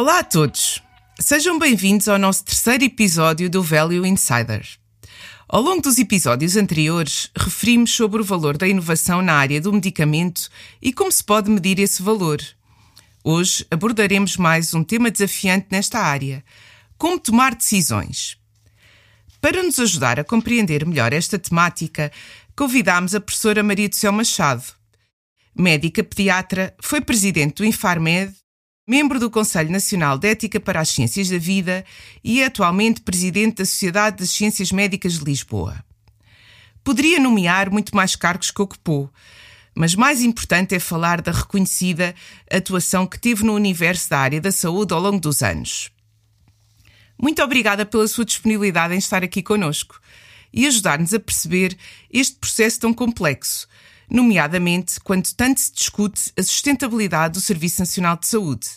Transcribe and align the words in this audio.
Olá 0.00 0.20
a 0.20 0.24
todos! 0.24 0.82
Sejam 1.20 1.58
bem-vindos 1.58 2.08
ao 2.08 2.18
nosso 2.18 2.42
terceiro 2.42 2.82
episódio 2.84 3.50
do 3.50 3.62
Value 3.62 4.06
Insider. 4.06 4.66
Ao 5.46 5.60
longo 5.60 5.82
dos 5.82 5.98
episódios 5.98 6.56
anteriores, 6.56 7.30
referimos 7.36 7.92
sobre 7.94 8.22
o 8.22 8.24
valor 8.24 8.56
da 8.56 8.66
inovação 8.66 9.20
na 9.20 9.34
área 9.34 9.60
do 9.60 9.70
medicamento 9.70 10.48
e 10.80 10.90
como 10.90 11.12
se 11.12 11.22
pode 11.22 11.50
medir 11.50 11.78
esse 11.78 12.02
valor. 12.02 12.40
Hoje 13.22 13.66
abordaremos 13.70 14.38
mais 14.38 14.72
um 14.72 14.82
tema 14.82 15.10
desafiante 15.10 15.66
nesta 15.70 15.98
área: 15.98 16.42
como 16.96 17.20
tomar 17.20 17.54
decisões. 17.54 18.38
Para 19.38 19.62
nos 19.62 19.78
ajudar 19.78 20.18
a 20.18 20.24
compreender 20.24 20.86
melhor 20.86 21.12
esta 21.12 21.38
temática, 21.38 22.10
convidámos 22.56 23.14
a 23.14 23.20
professora 23.20 23.62
Maria 23.62 23.90
do 23.90 23.96
Céu 23.96 24.12
Machado. 24.12 24.64
Médica 25.54 26.02
pediatra, 26.02 26.74
foi 26.80 27.02
presidente 27.02 27.56
do 27.56 27.66
Infarmed 27.66 28.34
membro 28.90 29.20
do 29.20 29.30
Conselho 29.30 29.70
Nacional 29.70 30.18
de 30.18 30.26
Ética 30.26 30.58
para 30.58 30.80
as 30.80 30.88
Ciências 30.88 31.28
da 31.28 31.38
Vida 31.38 31.84
e 32.24 32.42
é 32.42 32.46
atualmente 32.46 33.00
presidente 33.00 33.58
da 33.58 33.64
Sociedade 33.64 34.16
das 34.16 34.30
Ciências 34.30 34.72
Médicas 34.72 35.16
de 35.16 35.24
Lisboa. 35.24 35.84
Poderia 36.82 37.20
nomear 37.20 37.70
muito 37.70 37.94
mais 37.94 38.16
cargos 38.16 38.50
que 38.50 38.60
ocupou, 38.60 39.08
mas 39.76 39.94
mais 39.94 40.22
importante 40.22 40.74
é 40.74 40.80
falar 40.80 41.22
da 41.22 41.30
reconhecida 41.30 42.16
atuação 42.50 43.06
que 43.06 43.16
teve 43.16 43.44
no 43.44 43.54
universo 43.54 44.10
da 44.10 44.18
área 44.18 44.40
da 44.40 44.50
saúde 44.50 44.92
ao 44.92 45.00
longo 45.00 45.20
dos 45.20 45.40
anos. 45.40 45.92
Muito 47.16 47.40
obrigada 47.44 47.86
pela 47.86 48.08
sua 48.08 48.24
disponibilidade 48.24 48.92
em 48.92 48.98
estar 48.98 49.22
aqui 49.22 49.40
conosco 49.40 50.00
e 50.52 50.66
ajudar-nos 50.66 51.14
a 51.14 51.20
perceber 51.20 51.78
este 52.12 52.34
processo 52.38 52.80
tão 52.80 52.92
complexo, 52.92 53.68
nomeadamente 54.10 54.98
quando 55.00 55.32
tanto 55.34 55.60
se 55.60 55.72
discute 55.72 56.32
a 56.38 56.42
sustentabilidade 56.42 57.34
do 57.34 57.40
Serviço 57.40 57.80
Nacional 57.80 58.16
de 58.16 58.26
Saúde. 58.26 58.68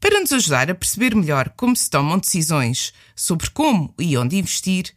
Para 0.00 0.18
nos 0.18 0.32
ajudar 0.32 0.70
a 0.70 0.74
perceber 0.74 1.14
melhor 1.14 1.50
como 1.50 1.76
se 1.76 1.90
tomam 1.90 2.18
decisões 2.18 2.92
sobre 3.14 3.50
como 3.50 3.94
e 3.98 4.16
onde 4.16 4.38
investir, 4.38 4.94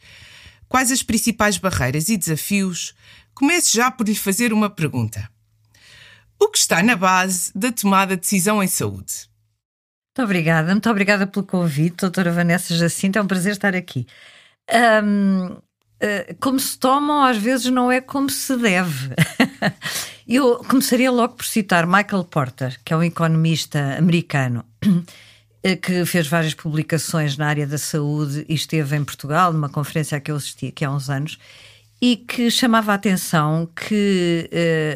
quais 0.70 0.92
as 0.92 1.04
principais 1.04 1.58
barreiras 1.58 2.08
e 2.08 2.16
desafios, 2.16 2.96
comece 3.34 3.76
já 3.76 3.92
por 3.92 4.08
lhe 4.08 4.16
fazer 4.16 4.54
uma 4.54 4.70
pergunta. 4.70 5.30
O 6.40 6.48
que 6.50 6.58
está 6.58 6.81
na 6.81 6.96
base 6.96 7.52
da 7.54 7.72
tomada 7.72 8.16
de 8.16 8.22
decisão 8.22 8.64
em 8.64 8.68
saúde? 8.68 9.30
Muito 10.16 10.26
obrigada, 10.26 10.72
muito 10.72 10.90
obrigada 10.90 11.28
pelo 11.28 11.46
convite, 11.46 11.98
doutora 11.98 12.31
Vanessa 12.31 12.76
Jacinto, 12.76 13.18
é 13.18 13.22
um 13.22 13.28
prazer 13.28 13.54
estar 13.54 13.76
aqui. 13.76 14.06
Um, 15.04 15.58
como 16.40 16.59
se 16.59 16.78
tomam, 16.78 17.23
às 17.23 17.38
vezes 17.38 17.68
não 17.68 17.92
é 17.92 18.02
como 18.02 18.30
se 18.30 18.56
deve. 18.58 19.09
Eu 20.28 20.64
começaria 20.68 21.12
logo 21.12 21.36
por 21.36 21.46
citar 21.46 21.86
Michael 21.86 22.23
Porter, 22.23 22.80
que 22.84 22.94
é 22.94 22.98
um 22.98 23.04
economista 23.04 23.98
americano 23.98 24.64
eh, 25.62 25.76
que 25.76 26.06
fez 26.06 26.28
várias 26.28 26.54
publicações 26.54 27.38
na 27.38 27.48
área 27.48 27.68
da 27.68 27.78
saúde 27.78 28.46
e 28.48 28.54
esteve 28.54 28.96
em 28.96 29.04
Portugal 29.04 29.52
numa 29.52 29.70
conferência 29.70 30.18
a 30.18 30.22
que 30.22 30.31
eu 30.31 30.38
assisti 30.38 30.68
aqui 30.68 30.86
há 30.86 30.92
uns 30.92 31.09
anos 31.09 31.38
e 32.02 32.18
que 32.18 32.52
chamava 32.52 32.92
a 32.92 32.96
atenção 32.96 33.66
que 33.74 34.50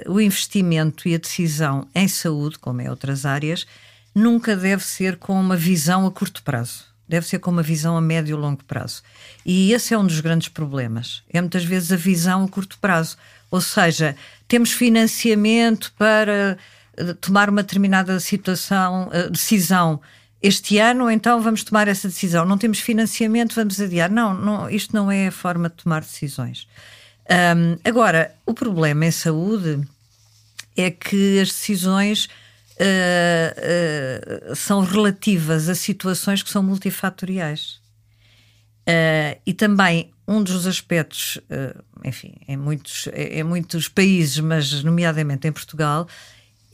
uh, 0.06 0.12
o 0.12 0.20
investimento 0.20 1.08
e 1.08 1.16
a 1.16 1.18
decisão 1.18 1.88
em 1.96 2.06
saúde, 2.06 2.60
como 2.60 2.82
em 2.82 2.90
outras 2.90 3.26
áreas, 3.26 3.66
nunca 4.14 4.58
deve 4.58 4.84
ser 4.84 5.16
com 5.16 5.40
uma 5.40 5.56
visão 5.56 6.06
a 6.06 6.12
curto 6.12 6.44
prazo. 6.44 6.84
Deve 7.08 7.26
ser 7.26 7.40
com 7.40 7.52
uma 7.52 7.64
visão 7.64 7.96
a 7.96 8.02
médio 8.02 8.38
e 8.38 8.40
longo 8.40 8.64
prazo. 8.66 9.02
E 9.46 9.72
esse 9.72 9.94
é 9.94 9.98
um 9.98 10.06
dos 10.06 10.20
grandes 10.20 10.50
problemas. 10.50 11.24
É 11.32 11.40
muitas 11.40 11.64
vezes 11.64 11.92
a 11.92 11.96
visão 11.96 12.44
a 12.44 12.50
curto 12.50 12.78
prazo. 12.80 13.18
Ou 13.50 13.62
seja, 13.62 14.16
temos 14.48 14.72
financiamento 14.72 15.94
para 15.98 16.58
eh, 16.98 17.14
tomar 17.22 17.50
uma 17.50 17.64
determinada 17.64 18.20
situação, 18.20 19.10
eh, 19.14 19.30
decisão 19.30 20.02
este 20.42 20.78
ano, 20.78 21.10
então 21.10 21.42
vamos 21.42 21.64
tomar 21.64 21.88
essa 21.88 22.08
decisão. 22.08 22.46
Não 22.46 22.58
temos 22.58 22.80
financiamento, 22.80 23.56
vamos 23.56 23.80
adiar. 23.82 24.10
Não, 24.10 24.34
não 24.34 24.70
isto 24.70 24.96
não 24.96 25.12
é 25.12 25.28
a 25.28 25.32
forma 25.32 25.70
de 25.70 25.76
tomar 25.76 26.02
decisões. 26.02 26.68
Um, 27.30 27.78
agora, 27.84 28.34
o 28.46 28.54
problema 28.54 29.06
em 29.06 29.12
saúde 29.12 29.82
é 30.76 30.92
que 30.92 31.40
as 31.40 31.50
decisões 31.50 32.30
uh, 32.80 34.56
são 34.56 34.82
relativas 34.82 35.70
a 35.70 35.76
situações 35.76 36.44
que 36.44 36.50
são 36.50 36.64
multifatoriais. 36.64 37.80
Uh, 38.88 39.40
e 39.46 39.54
também 39.54 40.12
um 40.28 40.44
dos 40.44 40.68
aspectos, 40.68 41.40
enfim, 42.04 42.36
em 42.50 42.58
muitos, 42.58 43.08
em 43.14 43.44
muitos 43.44 43.88
países, 43.88 44.40
mas 44.40 44.84
nomeadamente 44.84 45.48
em 45.48 45.54
Portugal, 45.54 46.06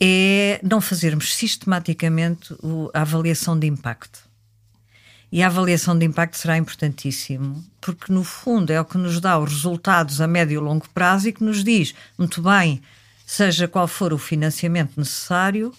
é 0.00 0.58
não 0.62 0.80
fazermos 0.80 1.34
sistematicamente 1.34 2.52
a 2.92 3.02
avaliação 3.02 3.56
de 3.56 3.68
impacto. 3.68 4.28
E 5.34 5.42
a 5.42 5.46
avaliação 5.46 5.98
de 5.98 6.06
impacto 6.06 6.36
será 6.36 6.56
importantíssimo, 6.56 7.64
porque 7.80 8.12
no 8.12 8.22
fundo 8.22 8.72
é 8.72 8.80
o 8.80 8.84
que 8.84 8.96
nos 8.96 9.20
dá 9.20 9.38
os 9.38 9.50
resultados 9.50 10.20
a 10.20 10.28
médio 10.28 10.60
e 10.60 10.64
longo 10.64 10.88
prazo 10.90 11.28
e 11.28 11.32
que 11.32 11.42
nos 11.42 11.64
diz, 11.64 11.94
muito 12.16 12.40
bem, 12.40 12.80
seja 13.26 13.66
qual 13.66 13.88
for 13.88 14.12
o 14.12 14.18
financiamento 14.18 14.92
necessário, 14.96 15.72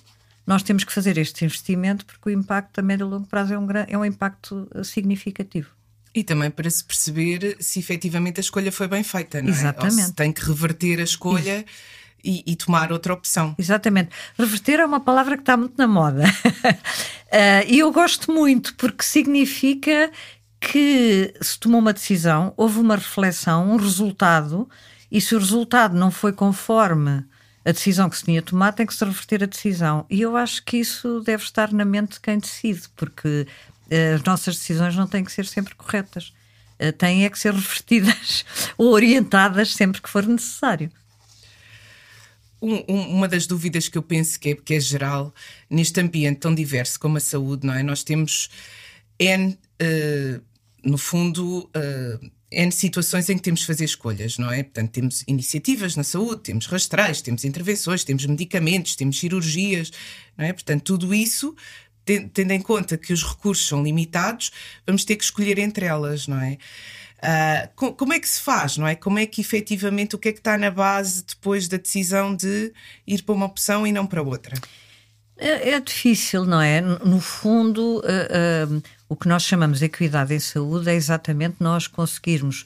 nós 0.45 0.63
temos 0.63 0.83
que 0.83 0.93
fazer 0.93 1.17
este 1.17 1.43
investimento 1.45 2.05
porque 2.05 2.29
o 2.29 2.31
impacto 2.31 2.79
a 2.79 2.81
médio 2.81 3.07
e 3.07 3.09
longo 3.09 3.27
prazo 3.27 3.53
é 3.53 3.59
um, 3.59 3.67
é 3.87 3.97
um 3.97 4.05
impacto 4.05 4.67
significativo. 4.83 5.69
E 6.13 6.23
também 6.23 6.49
para 6.49 6.69
se 6.69 6.83
perceber 6.83 7.57
se 7.59 7.79
efetivamente 7.79 8.39
a 8.39 8.41
escolha 8.41 8.71
foi 8.71 8.87
bem 8.87 9.03
feita, 9.03 9.41
não 9.41 9.49
é? 9.49 9.51
Exatamente. 9.51 9.99
Ou 9.99 10.05
se 10.05 10.13
tem 10.13 10.31
que 10.31 10.45
reverter 10.45 10.99
a 10.99 11.03
escolha 11.03 11.65
e, 12.23 12.43
e, 12.47 12.55
tomar 12.55 12.91
outra 12.91 13.13
opção. 13.13 13.53
Exatamente. 13.57 14.09
Reverter 14.37 14.79
é 14.79 14.85
uma 14.85 14.99
palavra 14.99 15.35
que 15.35 15.43
está 15.43 15.57
muito 15.57 15.77
na 15.77 15.87
moda. 15.87 16.23
uh, 16.63 17.67
e 17.67 17.79
eu 17.79 17.91
gosto 17.91 18.31
muito 18.31 18.75
porque 18.75 19.03
significa 19.03 20.09
que 20.59 21.33
se 21.41 21.59
tomou 21.59 21.79
uma 21.79 21.93
decisão, 21.93 22.53
houve 22.55 22.79
uma 22.79 22.95
reflexão, 22.95 23.71
um 23.71 23.75
resultado, 23.75 24.67
e 25.11 25.21
se 25.21 25.35
o 25.35 25.39
resultado 25.39 25.95
não 25.95 26.09
foi 26.09 26.33
conforme 26.33 27.23
a 27.65 27.71
decisão 27.71 28.09
que 28.09 28.17
se 28.17 28.23
tinha 28.23 28.41
tomado, 28.41 28.75
tem 28.75 28.85
que 28.85 28.93
se 28.93 29.03
reverter 29.03 29.43
a 29.43 29.47
decisão. 29.47 30.05
E 30.09 30.21
eu 30.21 30.37
acho 30.37 30.63
que 30.63 30.77
isso 30.77 31.19
deve 31.21 31.43
estar 31.43 31.73
na 31.73 31.83
mente 31.83 32.13
de 32.13 32.19
quem 32.19 32.37
decide, 32.37 32.83
porque 32.95 33.47
as 34.15 34.23
nossas 34.23 34.55
decisões 34.55 34.95
não 34.95 35.07
têm 35.07 35.23
que 35.23 35.31
ser 35.31 35.45
sempre 35.45 35.73
corretas. 35.73 36.31
Eh, 36.77 36.91
têm 36.91 37.25
é 37.25 37.29
que 37.29 37.39
ser 37.39 37.53
revertidas 37.53 38.45
ou 38.77 38.91
orientadas 38.91 39.73
sempre 39.73 40.01
que 40.01 40.09
for 40.09 40.25
necessário. 40.25 40.91
Um, 42.61 42.83
um, 42.87 43.01
uma 43.09 43.27
das 43.27 43.45
dúvidas 43.45 43.87
que 43.87 43.97
eu 43.97 44.03
penso 44.03 44.39
que 44.39 44.49
é, 44.49 44.55
que 44.55 44.73
é, 44.73 44.79
geral 44.79 45.33
neste 45.69 45.99
ambiente 45.99 46.39
tão 46.39 46.53
diverso 46.53 46.99
como 46.99 47.17
a 47.17 47.19
saúde, 47.19 47.65
não 47.65 47.73
é? 47.73 47.83
Nós 47.83 48.03
temos 48.03 48.49
N, 49.19 49.57
uh, 49.81 50.41
no 50.83 50.97
fundo, 50.97 51.69
uh, 51.75 52.31
N 52.51 52.71
situações 52.71 53.29
em 53.29 53.37
que 53.37 53.43
temos 53.43 53.61
de 53.61 53.65
fazer 53.65 53.85
escolhas, 53.85 54.37
não 54.37 54.51
é? 54.51 54.63
Portanto, 54.63 54.91
temos 54.91 55.23
iniciativas 55.27 55.95
na 55.95 56.03
saúde, 56.03 56.43
temos 56.43 56.67
rastreios, 56.67 57.21
temos 57.21 57.43
intervenções, 57.43 58.03
temos 58.03 58.25
medicamentos, 58.25 58.95
temos 58.95 59.19
cirurgias, 59.19 59.91
não 60.37 60.45
é? 60.45 60.53
Portanto, 60.53 60.83
tudo 60.83 61.13
isso 61.13 61.55
tendo 62.05 62.51
em 62.51 62.61
conta 62.61 62.97
que 62.97 63.11
os 63.11 63.23
recursos 63.23 63.67
são 63.67 63.83
limitados, 63.83 64.51
vamos 64.85 65.03
ter 65.03 65.15
que 65.15 65.23
escolher 65.23 65.57
entre 65.57 65.87
elas, 65.87 66.27
não 66.27 66.39
é? 66.39 66.57
Uh, 67.17 67.93
como 67.93 68.13
é 68.13 68.19
que 68.19 68.29
se 68.29 68.39
faz, 68.39 68.77
não 68.77 68.85
é? 68.85 68.93
Como 68.93 69.17
é 69.17 69.25
que 69.25 69.41
efetivamente 69.41 70.15
o 70.15 70.19
que 70.19 70.29
é 70.29 70.31
que 70.31 70.37
está 70.37 70.57
na 70.57 70.69
base 70.69 71.23
depois 71.23 71.67
da 71.67 71.77
decisão 71.77 72.35
de 72.35 72.71
ir 73.07 73.23
para 73.23 73.33
uma 73.33 73.47
opção 73.47 73.87
e 73.87 73.91
não 73.91 74.05
para 74.05 74.21
outra? 74.21 74.55
É, 75.37 75.71
é 75.71 75.79
difícil, 75.79 76.45
não 76.45 76.61
é? 76.61 76.79
No 76.81 77.19
fundo, 77.19 77.99
uh, 77.99 78.75
uh, 78.77 78.83
o 79.07 79.15
que 79.15 79.27
nós 79.27 79.43
chamamos 79.43 79.79
de 79.79 79.85
equidade 79.85 80.33
em 80.33 80.39
saúde 80.39 80.89
é 80.89 80.95
exatamente 80.95 81.57
nós 81.59 81.87
conseguirmos 81.87 82.65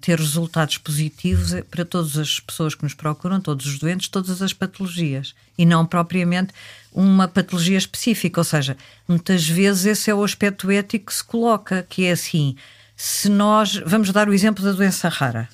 ter 0.00 0.18
resultados 0.18 0.78
positivos 0.78 1.54
para 1.70 1.84
todas 1.84 2.18
as 2.18 2.40
pessoas 2.40 2.74
que 2.74 2.82
nos 2.82 2.92
procuram, 2.92 3.40
todos 3.40 3.66
os 3.66 3.78
doentes, 3.78 4.08
todas 4.08 4.42
as 4.42 4.52
patologias, 4.52 5.32
e 5.56 5.64
não 5.64 5.86
propriamente 5.86 6.52
uma 6.92 7.28
patologia 7.28 7.78
específica. 7.78 8.40
Ou 8.40 8.44
seja, 8.44 8.76
muitas 9.06 9.48
vezes 9.48 9.86
esse 9.86 10.10
é 10.10 10.14
o 10.14 10.24
aspecto 10.24 10.70
ético 10.70 11.06
que 11.06 11.14
se 11.14 11.22
coloca, 11.22 11.86
que 11.88 12.04
é 12.04 12.12
assim: 12.12 12.56
se 12.96 13.28
nós. 13.28 13.80
Vamos 13.86 14.10
dar 14.10 14.28
o 14.28 14.34
exemplo 14.34 14.64
da 14.64 14.72
doença 14.72 15.08
rara. 15.08 15.48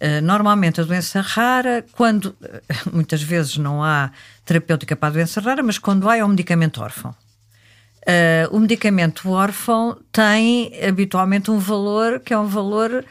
Uh, 0.00 0.22
normalmente 0.22 0.80
a 0.80 0.84
doença 0.84 1.20
rara, 1.20 1.84
quando 1.92 2.34
muitas 2.92 3.22
vezes 3.22 3.56
não 3.56 3.82
há 3.82 4.10
terapêutica 4.44 4.96
para 4.96 5.08
a 5.08 5.12
doença 5.12 5.40
rara, 5.40 5.62
mas 5.62 5.78
quando 5.78 6.08
há 6.08 6.16
é 6.16 6.24
um 6.24 6.28
medicamento 6.28 6.80
órfão. 6.80 7.14
Uh, 8.06 8.56
o 8.56 8.60
medicamento 8.60 9.30
órfão 9.30 9.98
tem 10.10 10.72
habitualmente 10.82 11.50
um 11.50 11.58
valor 11.58 12.20
que 12.20 12.32
é 12.32 12.38
um 12.38 12.46
valor 12.46 13.04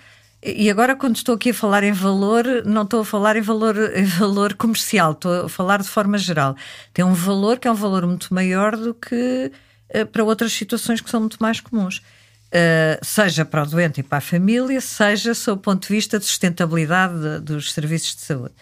e 0.44 0.70
agora, 0.70 0.96
quando 0.96 1.16
estou 1.16 1.36
aqui 1.36 1.50
a 1.50 1.54
falar 1.54 1.84
em 1.84 1.92
valor, 1.92 2.46
não 2.64 2.84
estou 2.84 3.02
a 3.02 3.06
falar 3.06 3.36
em 3.36 3.42
valor, 3.42 3.76
em 3.96 4.06
valor 4.06 4.54
comercial, 4.54 5.14
estou 5.14 5.46
a 5.46 5.50
falar 5.50 5.82
de 5.82 5.90
forma 5.90 6.18
geral. 6.18 6.56
Tem 6.94 7.04
um 7.04 7.14
valor 7.14 7.58
que 7.60 7.68
é 7.68 7.72
um 7.72 7.76
valor 7.76 8.06
muito 8.06 8.34
maior 8.34 8.78
do 8.78 8.94
que 8.94 9.52
uh, 9.96 10.06
para 10.06 10.24
outras 10.24 10.54
situações 10.54 11.02
que 11.02 11.10
são 11.10 11.22
muito 11.22 11.38
mais 11.42 11.60
comuns. 11.60 11.98
Uh, 12.48 13.04
seja 13.04 13.44
para 13.44 13.64
o 13.64 13.66
doente 13.66 14.00
e 14.00 14.04
para 14.04 14.20
a 14.20 14.22
família, 14.22 14.80
seja 14.80 15.34
sob 15.34 15.60
o 15.60 15.62
ponto 15.62 15.88
de 15.88 15.94
vista 15.94 16.20
de 16.20 16.26
sustentabilidade 16.26 17.20
de, 17.20 17.40
dos 17.40 17.74
serviços 17.74 18.16
de 18.16 18.22
saúde. 18.22 18.54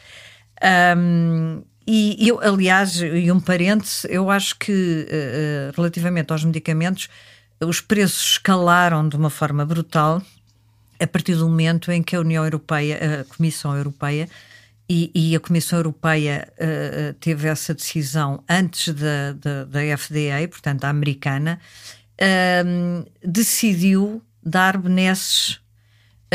Um, 0.98 1.62
e 1.88 2.28
eu, 2.28 2.40
aliás, 2.42 3.00
e 3.02 3.32
um 3.32 3.40
parêntese, 3.40 4.08
eu 4.10 4.30
acho 4.32 4.58
que 4.58 4.72
uh, 5.08 5.76
relativamente 5.76 6.32
aos 6.32 6.44
medicamentos, 6.44 7.10
os 7.60 7.80
preços 7.80 8.34
escalaram 8.34 9.08
de 9.08 9.16
uma 9.16 9.30
forma 9.30 9.66
brutal 9.66 10.22
a 11.00 11.08
partir 11.08 11.36
do 11.36 11.48
momento 11.48 11.92
em 11.92 12.02
que 12.02 12.16
a 12.16 12.20
União 12.20 12.44
Europeia, 12.44 13.22
a 13.22 13.36
Comissão 13.36 13.76
Europeia, 13.76 14.30
e, 14.88 15.12
e 15.16 15.36
a 15.36 15.40
Comissão 15.40 15.80
Europeia 15.80 16.48
uh, 16.54 17.14
teve 17.16 17.48
essa 17.48 17.74
decisão 17.74 18.44
antes 18.48 18.94
da, 18.94 19.34
da, 19.34 19.66
da 19.66 19.98
FDA, 19.98 20.48
portanto, 20.50 20.86
a 20.86 20.90
americana, 20.90 21.60
uh, 22.22 23.12
decidiu 23.24 24.22
dar 24.44 24.78
benesses 24.78 25.60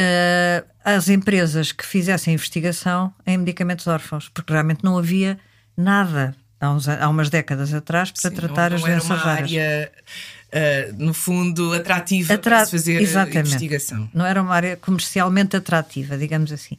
uh, 0.01 0.67
às 0.85 1.09
empresas 1.09 1.73
que 1.73 1.85
fizessem 1.85 2.35
investigação 2.35 3.13
em 3.27 3.39
medicamentos 3.39 3.87
órfãos, 3.87 4.29
porque 4.29 4.53
realmente 4.53 4.83
não 4.83 4.97
havia 4.97 5.39
nada 5.77 6.35
há, 6.61 6.71
uns, 6.71 6.89
há 6.89 7.09
umas 7.09 7.31
décadas 7.31 7.73
atrás 7.73 8.11
para 8.11 8.31
Sim, 8.31 8.37
tratar 8.37 8.71
não, 8.71 8.79
não 8.79 8.87
as 8.87 8.91
doenças 8.91 9.19
raras. 9.19 9.51
Área... 9.51 9.93
Uh, 10.53 11.05
no 11.05 11.15
fundo, 11.15 11.73
atrativa 11.73 12.35
Atra... 12.35 12.57
para 12.57 12.65
se 12.65 12.73
fazer 12.73 13.01
Exatamente. 13.01 13.39
investigação. 13.39 14.11
Não 14.13 14.27
era 14.27 14.43
uma 14.43 14.53
área 14.53 14.77
comercialmente 14.77 15.57
atrativa, 15.57 16.19
digamos 16.19 16.51
assim. 16.51 16.77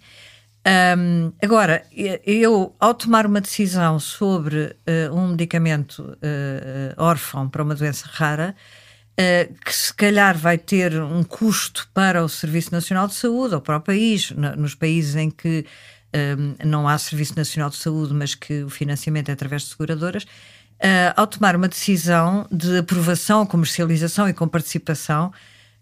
Um, 0.97 1.31
agora, 1.41 1.83
eu, 2.25 2.75
ao 2.79 2.93
tomar 2.93 3.25
uma 3.25 3.41
decisão 3.41 3.99
sobre 3.99 4.75
uh, 5.09 5.15
um 5.15 5.29
medicamento 5.29 5.99
uh, 5.99 7.01
órfão 7.01 7.49
para 7.49 7.63
uma 7.63 7.73
doença 7.73 8.05
rara, 8.11 8.55
que 9.63 9.75
se 9.75 9.93
calhar 9.93 10.37
vai 10.37 10.57
ter 10.57 10.99
um 10.99 11.23
custo 11.23 11.87
para 11.93 12.23
o 12.23 12.29
Serviço 12.29 12.71
Nacional 12.71 13.07
de 13.07 13.13
Saúde 13.13 13.55
ou 13.55 13.61
para 13.61 13.77
o 13.77 13.81
país, 13.81 14.31
no, 14.31 14.55
nos 14.55 14.73
países 14.73 15.15
em 15.15 15.29
que 15.29 15.65
um, 16.37 16.55
não 16.65 16.87
há 16.87 16.97
Serviço 16.97 17.35
Nacional 17.35 17.69
de 17.69 17.77
Saúde, 17.77 18.13
mas 18.13 18.33
que 18.33 18.63
o 18.63 18.69
financiamento 18.69 19.29
é 19.29 19.33
através 19.33 19.63
de 19.63 19.69
seguradoras, 19.69 20.25
ao 21.15 21.27
tomar 21.27 21.55
uma 21.55 21.67
decisão 21.67 22.47
de 22.51 22.79
aprovação, 22.79 23.45
comercialização 23.45 24.27
e 24.27 24.33
com 24.33 24.47
participação, 24.47 25.31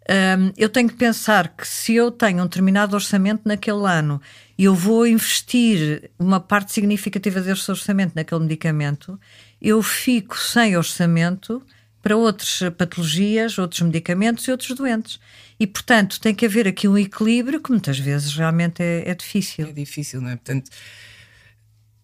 um, 0.09 0.51
eu 0.57 0.67
tenho 0.69 0.89
que 0.89 0.95
pensar 0.95 1.49
que 1.49 1.67
se 1.67 1.93
eu 1.93 2.09
tenho 2.09 2.41
um 2.41 2.45
determinado 2.45 2.95
orçamento 2.95 3.43
naquele 3.45 3.85
ano 3.85 4.19
e 4.57 4.63
eu 4.63 4.73
vou 4.73 5.05
investir 5.05 6.09
uma 6.17 6.39
parte 6.39 6.73
significativa 6.73 7.39
desse 7.39 7.69
orçamento 7.69 8.13
naquele 8.15 8.41
medicamento, 8.41 9.19
eu 9.61 9.81
fico 9.83 10.37
sem 10.37 10.75
orçamento 10.75 11.61
para 12.09 12.17
outras 12.17 12.59
patologias, 12.75 13.59
outros 13.59 13.81
medicamentos 13.81 14.47
e 14.47 14.51
outros 14.51 14.75
doentes. 14.75 15.19
E, 15.59 15.67
portanto, 15.67 16.19
tem 16.19 16.33
que 16.33 16.43
haver 16.43 16.67
aqui 16.67 16.87
um 16.87 16.97
equilíbrio 16.97 17.61
que 17.61 17.69
muitas 17.69 17.99
vezes 17.99 18.33
realmente 18.33 18.81
é, 18.81 19.07
é 19.07 19.13
difícil. 19.13 19.67
É 19.67 19.71
difícil, 19.71 20.19
não 20.19 20.29
é? 20.29 20.35
Portanto, 20.35 20.71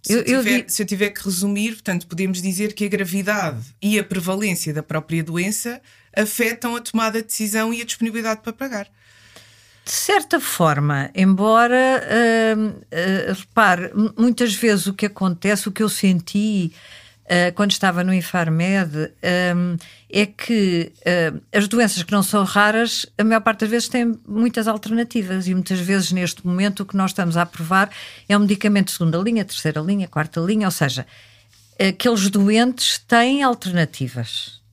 se 0.04 0.14
eu, 0.14 0.22
eu, 0.22 0.44
tiver, 0.44 0.66
se 0.68 0.84
eu 0.84 0.86
tiver 0.86 1.10
que 1.10 1.24
resumir, 1.24 1.72
portanto, 1.72 2.06
podemos 2.06 2.40
dizer 2.40 2.74
que 2.74 2.86
a 2.86 2.88
gravidade 2.88 3.66
e 3.82 3.98
a 3.98 4.04
prevalência 4.04 4.72
da 4.72 4.84
própria 4.84 5.24
doença 5.24 5.82
afetam 6.16 6.76
a 6.76 6.82
tomada 6.82 7.20
de 7.20 7.28
decisão 7.28 7.74
e 7.74 7.82
a 7.82 7.86
disponibilidade 7.86 8.42
para 8.42 8.54
pagar. 8.54 8.88
De 9.84 9.92
certa 9.92 10.40
forma, 10.40 11.10
embora, 11.16 12.04
uh, 12.56 12.70
uh, 12.70 13.34
repare, 13.34 13.92
muitas 14.16 14.54
vezes 14.54 14.86
o 14.86 14.94
que 14.94 15.08
acontece, 15.08 15.68
o 15.68 15.72
que 15.72 15.82
eu 15.82 15.90
senti 15.90 16.72
uh, 17.26 17.54
quando 17.54 17.72
estava 17.72 18.04
no 18.04 18.14
Infarmed, 18.14 19.12
um, 19.56 19.78
é 20.10 20.26
que 20.26 20.92
uh, 21.00 21.42
as 21.54 21.68
doenças 21.68 22.04
que 22.04 22.12
não 22.12 22.24
são 22.24 22.44
raras, 22.44 23.06
a 23.18 23.24
maior 23.24 23.42
parte 23.42 23.62
das 23.62 23.70
vezes 23.70 23.88
têm 23.88 24.18
muitas 24.28 24.68
alternativas 24.68 25.48
e 25.48 25.54
muitas 25.54 25.80
vezes 25.80 26.12
neste 26.12 26.46
momento 26.46 26.82
o 26.82 26.86
que 26.86 26.96
nós 26.96 27.12
estamos 27.12 27.38
a 27.38 27.42
aprovar 27.42 27.90
é 28.28 28.38
um 28.38 28.42
medicamento 28.42 28.88
de 28.88 28.94
segunda 28.94 29.18
linha, 29.18 29.44
terceira 29.46 29.82
linha, 29.82 30.08
quarta 30.08 30.40
linha, 30.40 30.68
ou 30.68 30.72
seja, 30.72 31.06
aqueles 31.80 32.30
doentes 32.30 33.00
têm 33.00 33.44
alternativas 33.44 34.64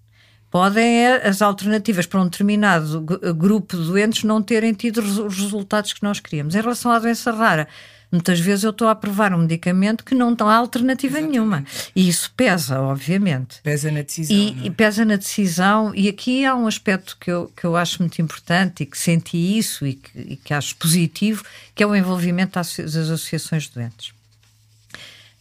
podem 0.52 1.06
é, 1.06 1.26
as 1.26 1.40
alternativas 1.40 2.04
para 2.04 2.20
um 2.20 2.24
determinado 2.24 3.00
grupo 3.34 3.74
de 3.74 3.86
doentes 3.86 4.22
não 4.22 4.42
terem 4.42 4.74
tido 4.74 4.98
os 4.98 5.38
resultados 5.38 5.94
que 5.94 6.02
nós 6.02 6.20
queríamos. 6.20 6.54
Em 6.54 6.60
relação 6.60 6.92
à 6.92 6.98
doença 6.98 7.32
rara, 7.32 7.66
muitas 8.12 8.38
vezes 8.38 8.62
eu 8.62 8.70
estou 8.70 8.86
a 8.86 8.92
aprovar 8.92 9.32
um 9.32 9.38
medicamento 9.38 10.04
que 10.04 10.14
não 10.14 10.36
há 10.40 10.54
alternativa 10.54 11.18
Exatamente. 11.18 11.32
nenhuma. 11.32 11.64
E 11.96 12.08
isso 12.08 12.30
pesa, 12.36 12.80
obviamente. 12.80 13.60
Pesa 13.62 13.90
na 13.90 14.02
decisão. 14.02 14.36
E, 14.36 14.48
é? 14.48 14.66
e, 14.66 14.70
pesa 14.70 15.04
na 15.04 15.16
decisão. 15.16 15.94
E 15.94 16.08
aqui 16.08 16.44
há 16.44 16.54
um 16.54 16.66
aspecto 16.66 17.16
que 17.18 17.30
eu, 17.30 17.50
que 17.56 17.64
eu 17.64 17.74
acho 17.74 18.02
muito 18.02 18.20
importante 18.20 18.82
e 18.82 18.86
que 18.86 18.98
senti 18.98 19.58
isso 19.58 19.86
e 19.86 19.94
que, 19.94 20.10
e 20.18 20.36
que 20.36 20.52
acho 20.52 20.76
positivo, 20.76 21.42
que 21.74 21.82
é 21.82 21.86
o 21.86 21.96
envolvimento 21.96 22.52
das 22.52 22.78
associações 22.78 23.64
de 23.64 23.72
doentes. 23.72 24.12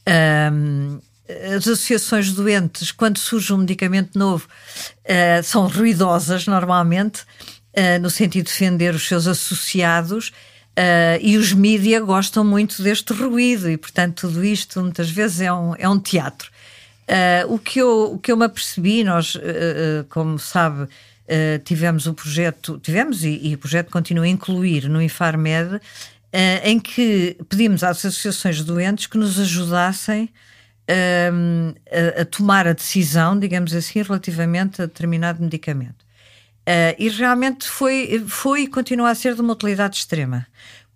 Um, 0.07 1.00
as 1.29 1.67
associações 1.67 2.33
doentes, 2.33 2.91
quando 2.91 3.17
surge 3.17 3.53
um 3.53 3.57
medicamento 3.57 4.17
novo, 4.17 4.47
uh, 5.06 5.44
são 5.44 5.67
ruidosas 5.67 6.47
normalmente, 6.47 7.21
uh, 7.21 8.01
no 8.01 8.09
sentido 8.09 8.45
de 8.45 8.51
defender 8.51 8.94
os 8.94 9.07
seus 9.07 9.27
associados. 9.27 10.31
Uh, 10.71 11.19
e 11.21 11.38
os 11.38 11.51
mídia 11.51 12.00
gostam 12.00 12.44
muito 12.44 12.81
deste 12.81 13.13
ruído, 13.13 13.69
e 13.69 13.77
portanto, 13.77 14.27
tudo 14.27 14.44
isto 14.44 14.79
muitas 14.81 15.09
vezes 15.09 15.41
é 15.41 15.51
um, 15.51 15.75
é 15.77 15.88
um 15.88 16.00
teatro. 16.00 16.50
o, 17.50 17.59
que 17.59 17.79
eu, 17.79 18.13
o 18.13 18.19
que 18.19 18.31
eu 18.31 18.38
me 18.38 18.45
apercebi, 18.45 19.03
nós, 19.03 19.38
como 20.09 20.39
sabe, 20.39 20.88
tivemos 21.65 22.07
o 22.07 22.13
projeto, 22.13 22.79
tivemos 22.79 23.25
e, 23.25 23.50
e, 23.50 23.56
o 23.56 23.57
projeto 23.57 23.91
continua 23.91 24.23
a 24.23 24.29
incluir 24.29 24.88
no 24.88 25.01
Infarmed, 25.01 25.81
em 26.63 26.79
que 26.79 27.35
pedimos 27.50 27.83
às 27.83 27.97
associações 28.06 28.57
de 28.57 28.63
doentes 28.63 29.07
que 29.07 29.17
nos 29.17 29.38
ajudassem 29.38 30.29
a, 30.88 32.21
a, 32.21 32.25
tomar 32.25 32.67
a 32.67 32.74
decisão, 32.74 33.38
digamos 33.38 33.74
assim, 33.74 34.01
relativamente 34.01 34.81
a 34.81 34.85
determinado 34.85 35.41
medicamento. 35.41 36.00
Uh, 36.62 36.94
e 37.00 37.10
realmente 37.10 37.68
foi, 37.68 38.24
foi 38.28 38.62
e 38.63 38.68
continua 38.68 39.10
a 39.10 39.16
ser 39.16 39.34
de 39.34 39.42
uma 39.42 39.54
utilidade 39.54 39.98
extrema, 39.98 40.46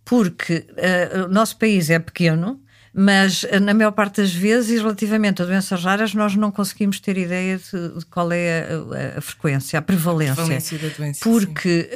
porque 0.04 0.68
uh, 0.72 1.26
o 1.26 1.28
nosso 1.28 1.58
país 1.58 1.90
é 1.90 1.98
pequeno, 1.98 2.62
mas 2.94 3.44
uh, 3.44 3.60
na 3.60 3.74
maior 3.74 3.92
parte 3.92 4.22
das 4.22 4.32
vezes, 4.32 4.80
relativamente 4.80 5.42
a 5.42 5.46
doenças 5.46 5.84
raras, 5.84 6.14
nós 6.14 6.36
não 6.36 6.52
conseguimos 6.52 7.00
ter 7.00 7.18
ideia 7.18 7.58
de, 7.58 7.98
de 7.98 8.06
qual 8.06 8.32
é 8.32 8.68
a, 9.16 9.18
a, 9.18 9.22
frequência, 9.22 9.80
a 9.80 9.82
prevalência. 9.82 10.34
A 10.34 10.36
prevalência 10.36 10.78
da 10.78 10.88
doença. 10.90 11.20
Porque 11.24 11.90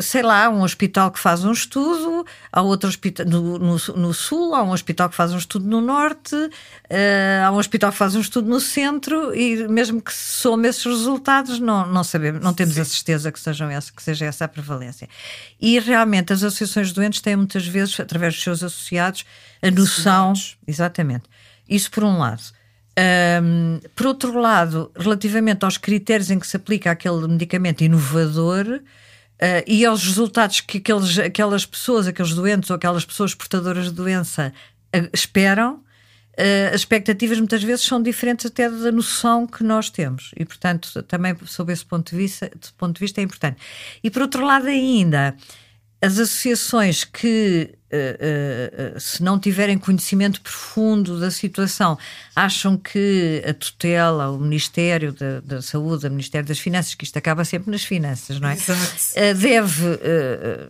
sei 0.00 0.22
lá, 0.22 0.48
um 0.48 0.62
hospital 0.62 1.10
que 1.10 1.18
faz 1.18 1.44
um 1.44 1.50
estudo, 1.50 2.24
há 2.52 2.62
outro 2.62 2.88
hospital 2.88 3.26
no, 3.26 3.58
no, 3.58 3.76
no, 3.76 4.14
sul, 4.14 4.54
há 4.54 4.62
um 4.62 4.70
hospital 4.70 5.08
que 5.08 5.16
faz 5.16 5.32
um 5.32 5.38
estudo 5.38 5.66
no 5.66 5.80
norte, 5.80 6.36
uh, 6.36 7.44
há 7.44 7.50
um 7.50 7.56
hospital 7.56 7.90
que 7.90 7.98
faz 7.98 8.14
um 8.14 8.20
estudo 8.20 8.48
no 8.48 8.60
centro, 8.60 9.34
e 9.34 9.66
mesmo 9.66 10.00
que 10.00 10.12
some 10.12 10.68
esses 10.68 10.84
resultados, 10.84 11.58
não, 11.58 11.86
não 11.86 12.04
sabemos, 12.04 12.40
não 12.40 12.54
temos 12.54 12.74
Sim. 12.74 12.82
a 12.82 12.84
certeza 12.84 13.32
que, 13.32 13.40
sejam 13.40 13.68
essa, 13.68 13.92
que 13.92 14.02
seja 14.02 14.26
essa 14.26 14.44
a 14.44 14.48
prevalência. 14.48 15.08
E 15.60 15.78
realmente 15.80 16.32
as 16.32 16.44
associações 16.44 16.88
de 16.88 16.94
doentes 16.94 17.20
têm 17.20 17.34
muitas 17.34 17.66
vezes, 17.66 17.98
através 17.98 18.34
dos 18.34 18.42
seus 18.44 18.62
associados, 18.62 19.24
a 19.60 19.70
noção. 19.70 20.34
Exatamente. 20.66 21.24
Isso 21.68 21.90
por 21.90 22.04
um 22.04 22.18
lado. 22.18 22.42
Um, 23.42 23.80
por 23.96 24.06
outro 24.06 24.38
lado, 24.38 24.92
relativamente 24.96 25.64
aos 25.64 25.76
critérios 25.76 26.30
em 26.30 26.38
que 26.38 26.46
se 26.46 26.56
aplica 26.56 26.92
aquele 26.92 27.26
medicamento 27.26 27.82
inovador, 27.82 28.80
Uh, 29.34 29.64
e 29.66 29.84
aos 29.84 30.04
resultados 30.04 30.60
que 30.60 30.78
aqueles, 30.78 31.18
aquelas 31.18 31.66
pessoas, 31.66 32.06
aqueles 32.06 32.32
doentes 32.32 32.70
ou 32.70 32.76
aquelas 32.76 33.04
pessoas 33.04 33.34
portadoras 33.34 33.86
de 33.86 33.90
doença 33.90 34.52
uh, 34.94 35.08
esperam, 35.12 35.74
uh, 35.74 36.72
as 36.72 36.82
expectativas 36.82 37.38
muitas 37.38 37.62
vezes 37.62 37.84
são 37.84 38.00
diferentes 38.00 38.46
até 38.46 38.70
da 38.70 38.92
noção 38.92 39.46
que 39.46 39.64
nós 39.64 39.90
temos. 39.90 40.30
E, 40.36 40.44
portanto, 40.44 41.02
também 41.02 41.34
sob 41.46 41.72
esse 41.72 41.84
ponto 41.84 42.10
de 42.10 42.16
vista, 42.16 42.50
ponto 42.78 42.94
de 42.94 43.00
vista 43.00 43.20
é 43.20 43.24
importante. 43.24 43.56
E, 44.04 44.10
por 44.10 44.22
outro 44.22 44.44
lado, 44.46 44.68
ainda, 44.68 45.36
as 46.00 46.18
associações 46.18 47.02
que 47.02 47.74
uh, 47.94 48.96
uh, 48.96 49.00
se 49.00 49.22
não 49.22 49.38
tiverem 49.38 49.78
conhecimento 49.78 50.40
profundo 50.40 51.20
da 51.20 51.30
situação, 51.30 51.96
acham 52.34 52.76
que 52.76 53.42
a 53.48 53.54
tutela, 53.54 54.30
o 54.30 54.38
Ministério 54.38 55.12
da, 55.12 55.40
da 55.40 55.62
Saúde, 55.62 56.06
o 56.06 56.10
Ministério 56.10 56.46
das 56.46 56.58
Finanças, 56.58 56.94
que 56.94 57.04
isto 57.04 57.16
acaba 57.16 57.44
sempre 57.44 57.70
nas 57.70 57.84
finanças, 57.84 58.40
não 58.40 58.48
é? 58.48 58.54
Exato. 58.54 59.36
deve 59.36 60.00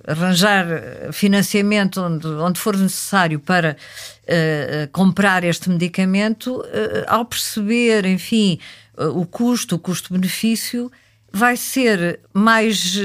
arranjar 0.06 0.66
financiamento 1.12 2.00
onde, 2.00 2.26
onde 2.26 2.60
for 2.60 2.76
necessário 2.76 3.38
para 3.40 3.76
comprar 4.92 5.44
este 5.44 5.68
medicamento, 5.70 6.62
ao 7.06 7.24
perceber, 7.24 8.06
enfim, 8.06 8.58
o 8.96 9.24
custo, 9.26 9.76
o 9.76 9.78
custo-benefício, 9.78 10.90
vai 11.32 11.56
ser 11.56 12.20
mais 12.32 12.96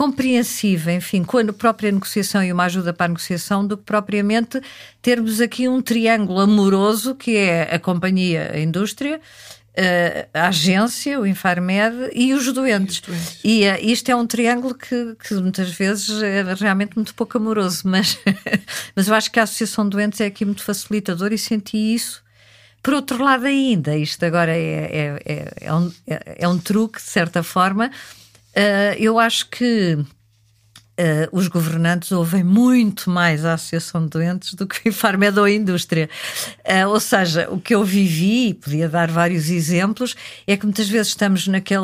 compreensiva, 0.00 0.90
enfim, 0.90 1.22
com 1.22 1.36
a 1.36 1.52
própria 1.52 1.92
negociação 1.92 2.42
e 2.42 2.50
uma 2.50 2.64
ajuda 2.64 2.90
para 2.90 3.04
a 3.04 3.08
negociação, 3.08 3.66
do 3.66 3.76
que 3.76 3.84
propriamente 3.84 4.58
termos 5.02 5.42
aqui 5.42 5.68
um 5.68 5.82
triângulo 5.82 6.40
amoroso 6.40 7.14
que 7.14 7.36
é 7.36 7.74
a 7.74 7.78
companhia, 7.78 8.50
a 8.54 8.58
indústria, 8.58 9.20
a 10.32 10.48
agência, 10.48 11.20
o 11.20 11.26
Infarmed 11.26 12.12
e 12.14 12.32
os 12.32 12.50
doentes. 12.50 12.96
E, 12.96 13.06
doentes. 13.06 13.40
e 13.44 13.68
uh, 13.68 13.90
isto 13.92 14.08
é 14.10 14.16
um 14.16 14.26
triângulo 14.26 14.74
que, 14.74 15.14
que, 15.22 15.34
muitas 15.34 15.70
vezes 15.70 16.22
é 16.22 16.44
realmente 16.54 16.96
muito 16.96 17.14
pouco 17.14 17.36
amoroso, 17.36 17.82
mas, 17.84 18.18
mas 18.96 19.06
eu 19.06 19.14
acho 19.14 19.30
que 19.30 19.38
a 19.38 19.42
Associação 19.42 19.84
de 19.84 19.90
Doentes 19.90 20.18
é 20.22 20.24
aqui 20.24 20.46
muito 20.46 20.64
facilitadora 20.64 21.34
e 21.34 21.38
senti 21.38 21.76
isso. 21.76 22.22
Por 22.82 22.94
outro 22.94 23.22
lado, 23.22 23.44
ainda, 23.44 23.94
isto 23.98 24.24
agora 24.24 24.56
é, 24.56 24.56
é, 24.56 25.22
é, 25.26 25.52
é 25.60 25.74
um, 25.74 25.92
é, 26.06 26.36
é 26.38 26.48
um 26.48 26.56
truque, 26.56 26.96
de 26.96 27.10
certa 27.10 27.42
forma, 27.42 27.90
uh, 28.56 28.94
eu 28.98 29.18
acho 29.18 29.48
que 29.48 29.98
Uh, 31.00 31.26
os 31.32 31.48
governantes 31.48 32.12
ouvem 32.12 32.44
muito 32.44 33.08
mais 33.08 33.42
a 33.42 33.54
Associação 33.54 34.02
de 34.04 34.10
Doentes 34.10 34.52
do 34.52 34.66
que 34.66 34.86
o 34.86 34.88
Infarmed 34.90 35.38
ou 35.38 35.46
a 35.46 35.50
indústria. 35.50 36.10
Uh, 36.58 36.88
ou 36.88 37.00
seja, 37.00 37.48
o 37.50 37.58
que 37.58 37.74
eu 37.74 37.82
vivi, 37.82 38.52
podia 38.52 38.86
dar 38.86 39.10
vários 39.10 39.48
exemplos, 39.48 40.14
é 40.46 40.58
que 40.58 40.66
muitas 40.66 40.90
vezes 40.90 41.08
estamos 41.08 41.48
naquele. 41.48 41.80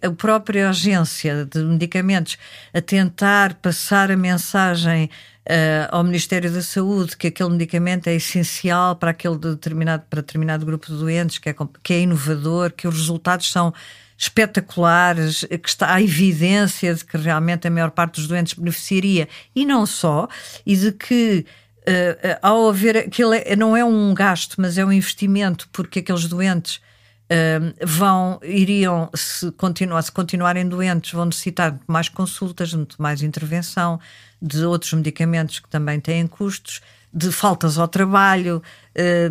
A 0.00 0.12
própria 0.12 0.68
agência 0.68 1.44
de 1.44 1.58
medicamentos 1.64 2.38
a 2.72 2.80
tentar 2.80 3.54
passar 3.54 4.12
a 4.12 4.16
mensagem. 4.16 5.10
Uh, 5.48 5.86
ao 5.92 6.02
Ministério 6.02 6.52
da 6.52 6.60
Saúde 6.60 7.16
que 7.16 7.28
aquele 7.28 7.50
medicamento 7.50 8.08
é 8.08 8.14
essencial 8.16 8.96
para 8.96 9.12
aquele 9.12 9.38
determinado, 9.38 10.02
para 10.10 10.20
determinado 10.20 10.66
grupo 10.66 10.88
de 10.88 10.98
doentes, 10.98 11.38
que 11.38 11.48
é, 11.48 11.54
que 11.84 11.94
é 11.94 12.00
inovador, 12.00 12.72
que 12.72 12.88
os 12.88 12.96
resultados 12.96 13.48
são 13.48 13.72
espetaculares, 14.18 15.44
que 15.44 15.68
está 15.68 15.92
a 15.94 16.02
evidência 16.02 16.94
de 16.94 17.04
que 17.04 17.16
realmente 17.16 17.68
a 17.68 17.70
maior 17.70 17.90
parte 17.90 18.14
dos 18.14 18.26
doentes 18.26 18.54
beneficiaria, 18.54 19.28
e 19.54 19.66
não 19.66 19.84
só, 19.84 20.26
e 20.64 20.74
de 20.76 20.92
que 20.92 21.44
uh, 21.86 22.38
ao 22.40 22.68
haver 22.68 22.96
aquilo 22.96 23.32
não 23.58 23.76
é 23.76 23.84
um 23.84 24.14
gasto, 24.14 24.56
mas 24.58 24.78
é 24.78 24.84
um 24.84 24.92
investimento, 24.92 25.68
porque 25.70 25.98
aqueles 25.98 26.26
doentes 26.26 26.76
uh, 26.76 27.74
vão, 27.86 28.40
iriam, 28.42 29.10
se, 29.14 29.50
continuar, 29.52 30.00
se 30.00 30.12
continuarem 30.12 30.66
doentes, 30.66 31.12
vão 31.12 31.26
necessitar 31.26 31.72
de 31.72 31.80
mais 31.86 32.08
consultas, 32.08 32.70
de 32.70 32.86
mais 32.98 33.20
intervenção, 33.20 34.00
de 34.40 34.64
outros 34.64 34.94
medicamentos 34.94 35.60
que 35.60 35.68
também 35.68 36.00
têm 36.00 36.26
custos 36.26 36.80
de 37.12 37.32
faltas 37.32 37.78
ao 37.78 37.88
trabalho, 37.88 38.62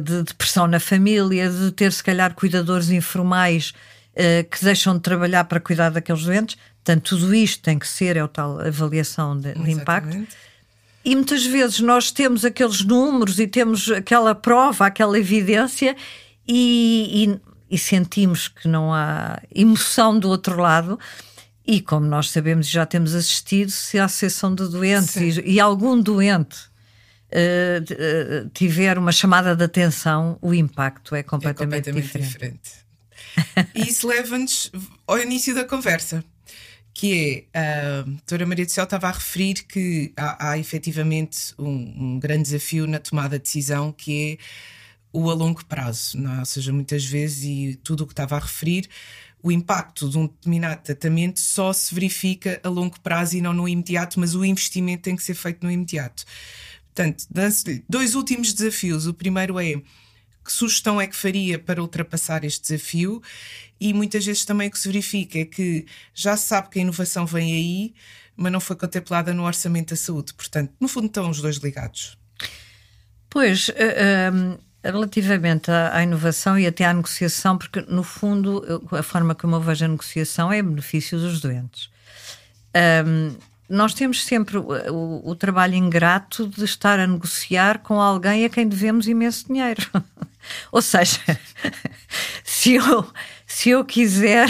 de 0.04 0.24
depressão 0.24 0.66
na 0.66 0.80
família, 0.80 1.48
de 1.48 1.72
ter 1.72 1.94
se 1.94 2.04
calhar 2.04 2.34
cuidadores 2.34 2.90
informais 2.90 3.76
que 4.50 4.64
deixam 4.64 4.96
de 4.96 5.02
trabalhar 5.02 5.44
para 5.44 5.60
cuidar 5.60 5.90
daqueles 5.90 6.24
doentes. 6.24 6.58
Portanto, 6.84 7.18
tudo 7.18 7.34
isto 7.34 7.62
tem 7.62 7.78
que 7.78 7.88
ser, 7.88 8.16
é 8.16 8.24
o 8.24 8.28
tal 8.28 8.60
avaliação 8.60 9.38
de, 9.38 9.54
de 9.54 9.72
impacto. 9.72 10.26
E 11.04 11.16
muitas 11.16 11.46
vezes 11.46 11.80
nós 11.82 12.12
temos 12.12 12.44
aqueles 12.44 12.82
números 12.82 13.40
e 13.40 13.48
temos 13.48 13.92
aquela 13.92 14.34
prova, 14.34 14.88
aquela 14.88 15.20
evidência 15.20 15.96
e, 16.48 17.40
e, 17.70 17.76
e 17.76 17.78
sentimos 17.78 18.48
que 18.48 18.68
não 18.68 18.92
há 18.92 19.40
emoção 19.54 20.18
do 20.18 20.30
outro 20.30 20.60
lado. 20.60 21.00
E 21.66 21.82
como 21.82 22.06
nós 22.06 22.30
sabemos 22.30 22.68
e 22.68 22.72
já 22.72 22.86
temos 22.86 23.14
assistido, 23.14 23.72
se 23.72 24.00
há 24.00 24.08
sessão 24.08 24.54
de 24.54 24.68
doentes 24.68 25.16
e, 25.16 25.42
e, 25.42 25.60
algum 25.60 26.00
doente 26.00 26.58
uh, 27.32 28.50
tiver 28.54 28.98
uma 28.98 29.12
chamada 29.12 29.56
de 29.56 29.64
atenção, 29.64 30.38
o 30.42 30.54
impacto 30.54 31.16
é 31.16 31.24
completamente, 31.24 31.90
é 31.90 31.92
completamente 31.92 32.04
diferente. 32.04 32.32
diferente. 32.34 32.85
E 33.74 33.90
isso 33.90 34.08
leva-nos 34.08 34.72
ao 35.08 35.20
início 35.20 35.54
da 35.54 35.64
conversa, 35.66 36.24
que 36.94 37.48
é 37.54 37.60
a 37.60 38.02
doutora 38.04 38.46
Maria 38.46 38.66
do 38.66 38.72
Céu 38.72 38.84
estava 38.84 39.08
a 39.08 39.12
referir 39.12 39.66
que 39.66 40.14
há, 40.16 40.52
há 40.52 40.58
efetivamente 40.58 41.54
um, 41.60 41.70
um, 42.16 42.20
grande 42.20 42.44
desafio 42.44 42.88
na 42.88 43.00
tomada 43.00 43.38
de 43.38 43.44
decisão 43.44 43.92
que 43.92 44.32
é 44.34 44.38
o 45.12 45.30
a 45.30 45.34
longo 45.34 45.64
prazo, 45.66 46.18
é? 46.18 46.40
ou 46.40 46.46
seja, 46.46 46.74
muitas 46.74 47.06
vezes, 47.06 47.44
e 47.44 47.80
tudo 47.84 48.04
o 48.04 48.08
que 48.08 48.14
estava 48.14 48.36
a 48.36 48.40
referir, 48.40 48.90
o 49.42 49.52
impacto 49.52 50.10
de 50.10 50.18
um 50.18 50.28
determinado 50.28 50.82
tratamento 50.82 51.40
só 51.40 51.72
se 51.72 51.94
verifica 51.94 52.60
a 52.64 52.68
longo 52.68 53.00
prazo 53.00 53.38
e 53.38 53.42
não 53.42 53.54
no 53.54 53.70
imediato, 53.70 54.20
mas 54.20 54.36
o 54.36 54.44
investimento 54.44 55.04
tem 55.04 55.16
que 55.16 55.24
ser 55.24 55.36
feito 55.36 55.64
no 55.64 55.72
imediato. 55.72 56.26
Portanto, 56.94 57.26
dois 57.88 58.16
últimos 58.16 58.54
desafios. 58.54 59.06
O 59.06 59.14
primeiro 59.14 59.60
é 59.60 59.82
que 60.46 60.54
sugestão 60.54 61.02
é 61.02 61.08
que 61.08 61.16
faria 61.16 61.60
para 61.60 61.82
ultrapassar 61.82 62.44
este 62.44 62.62
desafio? 62.62 63.22
E 63.80 63.94
muitas 63.94 64.26
vezes 64.26 64.46
também 64.46 64.68
o 64.68 64.72
que 64.72 64.80
se 64.80 64.88
verifica 64.88 65.40
é 65.40 65.46
que 65.46 65.86
já 66.14 66.38
se 66.38 66.48
sabe 66.48 66.70
que 66.70 66.80
a 66.80 66.82
inovação 66.82 67.26
vem 67.26 67.54
aí, 67.54 67.94
mas 68.36 68.52
não 68.52 68.60
foi 68.60 68.76
contemplada 68.76 69.34
no 69.34 69.44
orçamento 69.44 69.90
da 69.90 69.96
saúde. 69.96 70.34
Portanto, 70.34 70.72
no 70.80 70.88
fundo, 70.88 71.08
estão 71.08 71.30
os 71.30 71.42
dois 71.42 71.58
ligados. 71.58 72.18
Pois, 73.30 73.68
uh, 73.70 73.72
uh, 73.74 74.60
relativamente 74.84 75.72
à, 75.72 76.02
inovação 76.04 76.58
e 76.58 76.68
até 76.68 76.86
à 76.86 76.94
negociação, 76.94 77.58
porque 77.58 77.82
no 77.82 78.04
fundo 78.04 78.88
a 78.92 79.04
forma 79.04 79.34
como 79.34 79.56
eu 79.56 79.62
vejo 79.62 79.86
a 79.86 79.88
negociação 79.88 80.54
é 80.54 80.62
benefício 80.62 81.20
dos 81.20 81.42
doentes. 81.42 81.90
Um, 83.06 83.36
nós 83.68 83.94
temos 83.94 84.24
sempre 84.24 84.58
o, 84.58 85.22
o, 85.24 85.36
trabalho 85.36 85.74
ingrato 85.74 86.48
de 86.48 86.64
estar 86.64 87.00
a 87.00 87.08
negociar 87.08 87.80
com 87.80 88.00
alguém 88.00 88.46
a 88.46 88.50
quem 88.50 88.68
devemos 88.68 89.08
imenso 89.08 89.48
dinheiro. 89.48 89.90
Ou 90.72 90.82
seja, 90.82 91.20
se 92.44 92.76
eu, 92.76 93.08
se 93.46 93.70
eu 93.70 93.84
quiser 93.86 94.48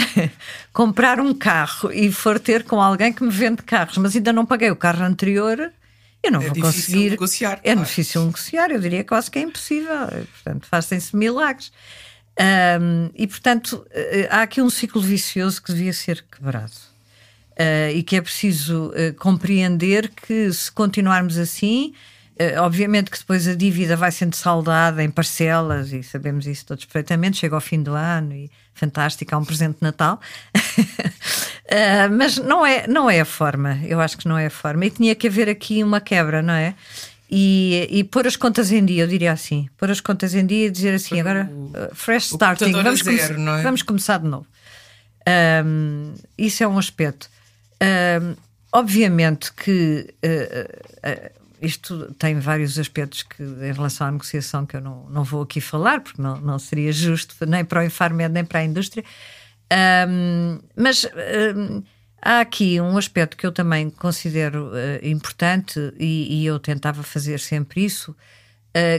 comprar 0.72 1.20
um 1.20 1.32
carro 1.34 1.92
e 1.92 2.10
for 2.12 2.38
ter 2.38 2.64
com 2.64 2.80
alguém 2.80 3.12
que 3.12 3.22
me 3.22 3.30
vende 3.30 3.62
carros, 3.62 3.98
mas 3.98 4.14
ainda 4.16 4.32
não 4.32 4.44
paguei 4.46 4.70
o 4.70 4.76
carro 4.76 5.04
anterior, 5.04 5.72
eu 6.22 6.32
não 6.32 6.42
é 6.42 6.48
vou 6.48 6.60
conseguir. 6.60 7.10
Negociar, 7.10 7.60
é 7.62 7.72
claro. 7.72 7.86
difícil 7.86 8.24
negociar, 8.24 8.70
eu 8.70 8.80
diria 8.80 9.04
quase 9.04 9.30
que 9.30 9.38
é 9.38 9.42
impossível. 9.42 10.06
Portanto, 10.42 10.66
fazem-se 10.66 11.16
milagres. 11.16 11.72
Um, 12.38 13.10
e 13.14 13.26
portanto, 13.26 13.86
eh, 13.90 14.28
há 14.30 14.42
aqui 14.42 14.60
um 14.60 14.68
ciclo 14.68 15.00
vicioso 15.00 15.62
que 15.62 15.72
devia 15.72 15.92
ser 15.92 16.24
quebrado. 16.30 16.72
Uh, 17.52 17.88
e 17.94 18.02
que 18.02 18.16
é 18.16 18.20
preciso 18.20 18.88
uh, 18.90 19.14
compreender 19.14 20.10
que 20.10 20.52
se 20.52 20.70
continuarmos 20.70 21.38
assim, 21.38 21.94
obviamente 22.62 23.10
que 23.10 23.18
depois 23.18 23.48
a 23.48 23.54
dívida 23.54 23.96
vai 23.96 24.12
sendo 24.12 24.34
saldada 24.34 25.02
em 25.02 25.10
parcelas 25.10 25.92
e 25.92 26.02
sabemos 26.02 26.46
isso 26.46 26.66
todos 26.66 26.84
perfeitamente. 26.84 27.38
Chega 27.38 27.54
ao 27.54 27.60
fim 27.60 27.82
do 27.82 27.94
ano 27.94 28.34
e 28.34 28.50
fantástico, 28.74 29.34
há 29.34 29.38
um 29.38 29.44
presente 29.44 29.76
de 29.76 29.82
Natal, 29.82 30.20
mas 32.12 32.36
não 32.36 32.64
é, 32.64 32.86
não 32.86 33.08
é 33.08 33.20
a 33.20 33.24
forma. 33.24 33.78
Eu 33.84 34.00
acho 34.00 34.18
que 34.18 34.28
não 34.28 34.36
é 34.36 34.46
a 34.46 34.50
forma. 34.50 34.84
E 34.84 34.90
tinha 34.90 35.14
que 35.14 35.26
haver 35.26 35.48
aqui 35.48 35.82
uma 35.82 36.00
quebra, 36.00 36.42
não 36.42 36.54
é? 36.54 36.74
E, 37.30 37.88
e 37.90 38.04
pôr 38.04 38.26
as 38.26 38.36
contas 38.36 38.70
em 38.70 38.84
dia, 38.84 39.02
eu 39.02 39.08
diria 39.08 39.32
assim: 39.32 39.68
pôr 39.76 39.90
as 39.90 40.00
contas 40.00 40.34
em 40.34 40.46
dia 40.46 40.66
e 40.66 40.70
dizer 40.70 40.94
assim, 40.94 41.20
agora 41.20 41.50
fresh 41.92 42.32
starting, 42.32 42.70
vamos, 42.70 43.00
zero, 43.00 43.34
come 43.34 43.50
é? 43.50 43.62
vamos 43.62 43.82
começar 43.82 44.18
de 44.18 44.28
novo. 44.28 44.46
Um, 45.64 46.14
isso 46.38 46.62
é 46.62 46.68
um 46.68 46.78
aspecto. 46.78 47.28
Uh, 47.82 48.36
obviamente 48.72 49.52
que 49.52 50.14
uh, 50.24 51.08
uh, 51.08 51.30
isto 51.60 52.14
tem 52.18 52.38
vários 52.38 52.78
aspectos 52.78 53.22
que, 53.22 53.42
em 53.42 53.72
relação 53.72 54.06
à 54.06 54.10
negociação 54.10 54.66
que 54.66 54.76
eu 54.76 54.80
não, 54.80 55.08
não 55.10 55.24
vou 55.24 55.42
aqui 55.42 55.60
falar, 55.60 56.00
porque 56.00 56.20
não, 56.20 56.40
não 56.40 56.58
seria 56.58 56.92
justo 56.92 57.34
nem 57.46 57.64
para 57.64 57.80
o 57.80 57.84
Infarmed 57.84 58.32
nem 58.32 58.44
para 58.44 58.60
a 58.60 58.64
indústria. 58.64 59.04
mas 60.76 61.06
há 62.20 62.40
aqui 62.40 62.80
um 62.80 62.96
aspecto 62.96 63.36
que 63.36 63.46
eu 63.46 63.52
também 63.52 63.90
considero 63.90 64.72
importante 65.02 65.92
e, 65.98 66.42
e, 66.42 66.46
eu 66.46 66.58
tentava 66.58 67.02
fazer 67.02 67.40
sempre 67.40 67.84
isso, 67.84 68.14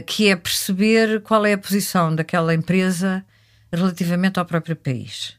que 0.06 0.28
é 0.28 0.36
perceber 0.36 1.22
qual 1.22 1.46
é 1.46 1.52
a 1.52 1.58
posição 1.58 2.14
daquela 2.14 2.52
empresa 2.52 3.24
relativamente 3.72 4.38
ao 4.38 4.44
próprio 4.44 4.76
país. 4.76 5.37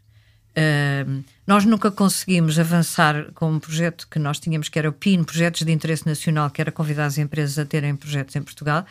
Nós 1.45 1.65
nunca 1.65 1.89
conseguimos 1.89 2.59
avançar 2.59 3.31
com 3.33 3.51
um 3.51 3.59
projeto 3.59 4.07
que 4.09 4.19
nós 4.19 4.39
tínhamos, 4.39 4.69
que 4.69 4.77
era 4.77 4.89
o 4.89 4.93
PIN, 4.93 5.23
Projetos 5.23 5.63
de 5.63 5.71
Interesse 5.71 6.05
Nacional, 6.05 6.49
que 6.49 6.61
era 6.61 6.71
convidar 6.71 7.05
as 7.05 7.17
empresas 7.17 7.57
a 7.57 7.65
terem 7.65 7.95
projetos 7.95 8.35
em 8.35 8.41
Portugal. 8.41 8.85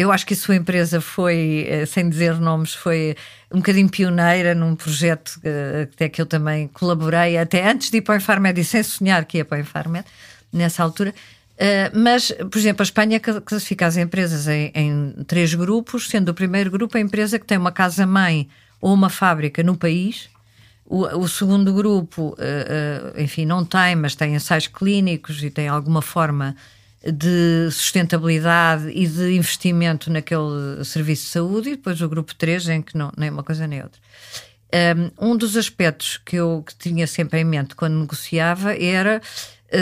Eu 0.00 0.10
acho 0.10 0.24
que 0.24 0.32
a 0.32 0.36
sua 0.36 0.56
empresa 0.56 0.98
foi, 0.98 1.66
eh, 1.68 1.84
sem 1.84 2.08
dizer 2.08 2.40
nomes, 2.40 2.72
foi 2.72 3.14
um 3.52 3.58
bocadinho 3.58 3.86
pioneira 3.86 4.54
num 4.54 4.74
projeto 4.74 5.38
uh, 5.44 5.82
até 5.82 6.08
que 6.08 6.22
eu 6.22 6.24
também 6.24 6.68
colaborei, 6.68 7.36
até 7.36 7.68
antes 7.68 7.90
de 7.90 7.98
ir 7.98 8.00
para 8.00 8.14
o 8.14 8.16
Infarmed 8.16 8.58
e 8.58 8.64
sem 8.64 8.82
sonhar 8.82 9.26
que 9.26 9.36
ia 9.36 9.44
para 9.44 9.58
o 9.58 9.60
Infarmed, 9.60 10.06
nessa 10.50 10.82
altura. 10.82 11.14
Uh, 11.56 11.98
mas, 11.98 12.32
por 12.50 12.56
exemplo, 12.56 12.80
a 12.80 12.84
Espanha 12.84 13.20
classifica 13.20 13.86
as 13.86 13.98
empresas 13.98 14.48
em, 14.48 14.72
em 14.74 15.24
três 15.26 15.52
grupos, 15.52 16.08
sendo 16.08 16.30
o 16.30 16.34
primeiro 16.34 16.70
grupo 16.70 16.96
a 16.96 17.00
empresa 17.00 17.38
que 17.38 17.44
tem 17.44 17.58
uma 17.58 17.70
casa-mãe 17.70 18.48
ou 18.80 18.94
uma 18.94 19.10
fábrica 19.10 19.62
no 19.62 19.76
país, 19.76 20.30
o, 20.90 21.20
o 21.20 21.28
segundo 21.28 21.72
grupo, 21.72 22.30
uh, 22.30 23.14
uh, 23.16 23.20
enfim, 23.20 23.46
não 23.46 23.64
tem, 23.64 23.94
mas 23.94 24.16
tem 24.16 24.34
ensaios 24.34 24.66
clínicos 24.66 25.40
e 25.40 25.48
tem 25.48 25.68
alguma 25.68 26.02
forma 26.02 26.56
de 27.00 27.70
sustentabilidade 27.70 28.90
e 28.90 29.06
de 29.06 29.36
investimento 29.36 30.10
naquele 30.10 30.84
serviço 30.84 31.26
de 31.26 31.28
saúde, 31.30 31.68
e 31.68 31.76
depois 31.76 32.00
o 32.02 32.08
grupo 32.08 32.34
3, 32.34 32.68
em 32.70 32.82
que 32.82 32.98
não, 32.98 33.12
nem 33.16 33.30
uma 33.30 33.44
coisa 33.44 33.68
nem 33.68 33.80
outra. 33.80 34.00
Um, 35.20 35.30
um 35.30 35.36
dos 35.36 35.56
aspectos 35.56 36.20
que 36.24 36.36
eu 36.36 36.64
que 36.66 36.74
tinha 36.74 37.06
sempre 37.06 37.40
em 37.40 37.44
mente 37.44 37.76
quando 37.76 37.98
negociava 37.98 38.76
era 38.76 39.22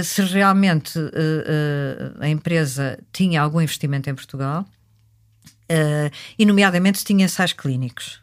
se 0.02 0.20
realmente 0.22 0.98
a 2.20 2.28
empresa 2.28 2.98
tinha 3.10 3.40
algum 3.40 3.60
investimento 3.60 4.10
em 4.10 4.14
Portugal, 4.14 4.66
e, 6.38 6.44
nomeadamente, 6.44 6.98
se 6.98 7.04
tinha 7.04 7.24
ensaios 7.24 7.54
clínicos. 7.54 8.20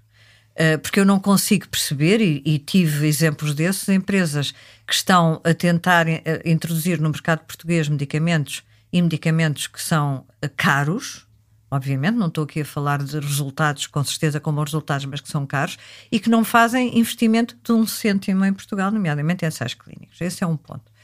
Uh, 0.56 0.80
porque 0.80 1.02
eu 1.02 1.06
não 1.06 1.20
consigo 1.20 1.68
perceber, 1.68 2.22
e, 2.22 2.42
e, 2.46 2.58
tive 2.58 3.06
exemplos 3.06 3.54
desses, 3.54 3.90
empresas 3.90 4.54
que 4.88 4.94
estão 4.94 5.42
a 5.44 5.54
tentar 5.54 6.08
uh, 6.08 6.22
introduzir 6.46 6.98
no 7.02 7.10
mercado 7.10 7.40
português 7.40 7.90
medicamentos 7.90 8.64
e 8.92 9.02
medicamentos 9.02 9.68
que 9.68 9.82
são 9.82 10.26
uh, 10.42 10.50
caros, 10.56 11.28
obviamente, 11.70 12.16
não 12.16 12.28
estou 12.28 12.46
aqui 12.46 12.62
a 12.62 12.66
falar 12.66 13.04
de 13.04 13.20
resultados, 13.20 13.86
com 13.88 14.02
certeza 14.06 14.40
como 14.40 14.64
resultados, 14.64 15.06
mas 15.06 15.20
que 15.20 15.28
são 15.28 15.46
caros, 15.46 15.78
e 16.10 16.22
que 16.22 16.30
não 16.30 16.46
fazem 16.46 16.98
investimento 16.98 17.58
de 17.62 17.74
um 17.74 17.86
cêntimo 17.86 18.46
em 18.46 18.54
Portugal, 18.54 18.90
nomeadamente 18.92 19.44
em 19.44 19.50
ensaios 19.50 19.74
clínicos. 19.74 20.22
Esse 20.22 20.42
é 20.42 20.48
um 20.48 20.56
ponto. 20.56 20.96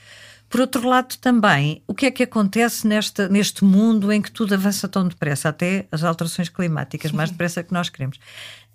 Por 0.51 0.59
outro 0.59 0.85
lado, 0.85 1.15
também, 1.17 1.81
o 1.87 1.95
que 1.95 2.05
é 2.05 2.11
que 2.11 2.23
acontece 2.23 2.85
nesta, 2.85 3.29
neste 3.29 3.63
mundo 3.63 4.11
em 4.11 4.21
que 4.21 4.29
tudo 4.29 4.53
avança 4.53 4.85
tão 4.85 5.07
depressa, 5.07 5.47
até 5.47 5.87
as 5.89 6.03
alterações 6.03 6.49
climáticas, 6.49 7.13
mais 7.13 7.31
depressa 7.31 7.63
que 7.63 7.71
nós 7.71 7.87
queremos? 7.87 8.19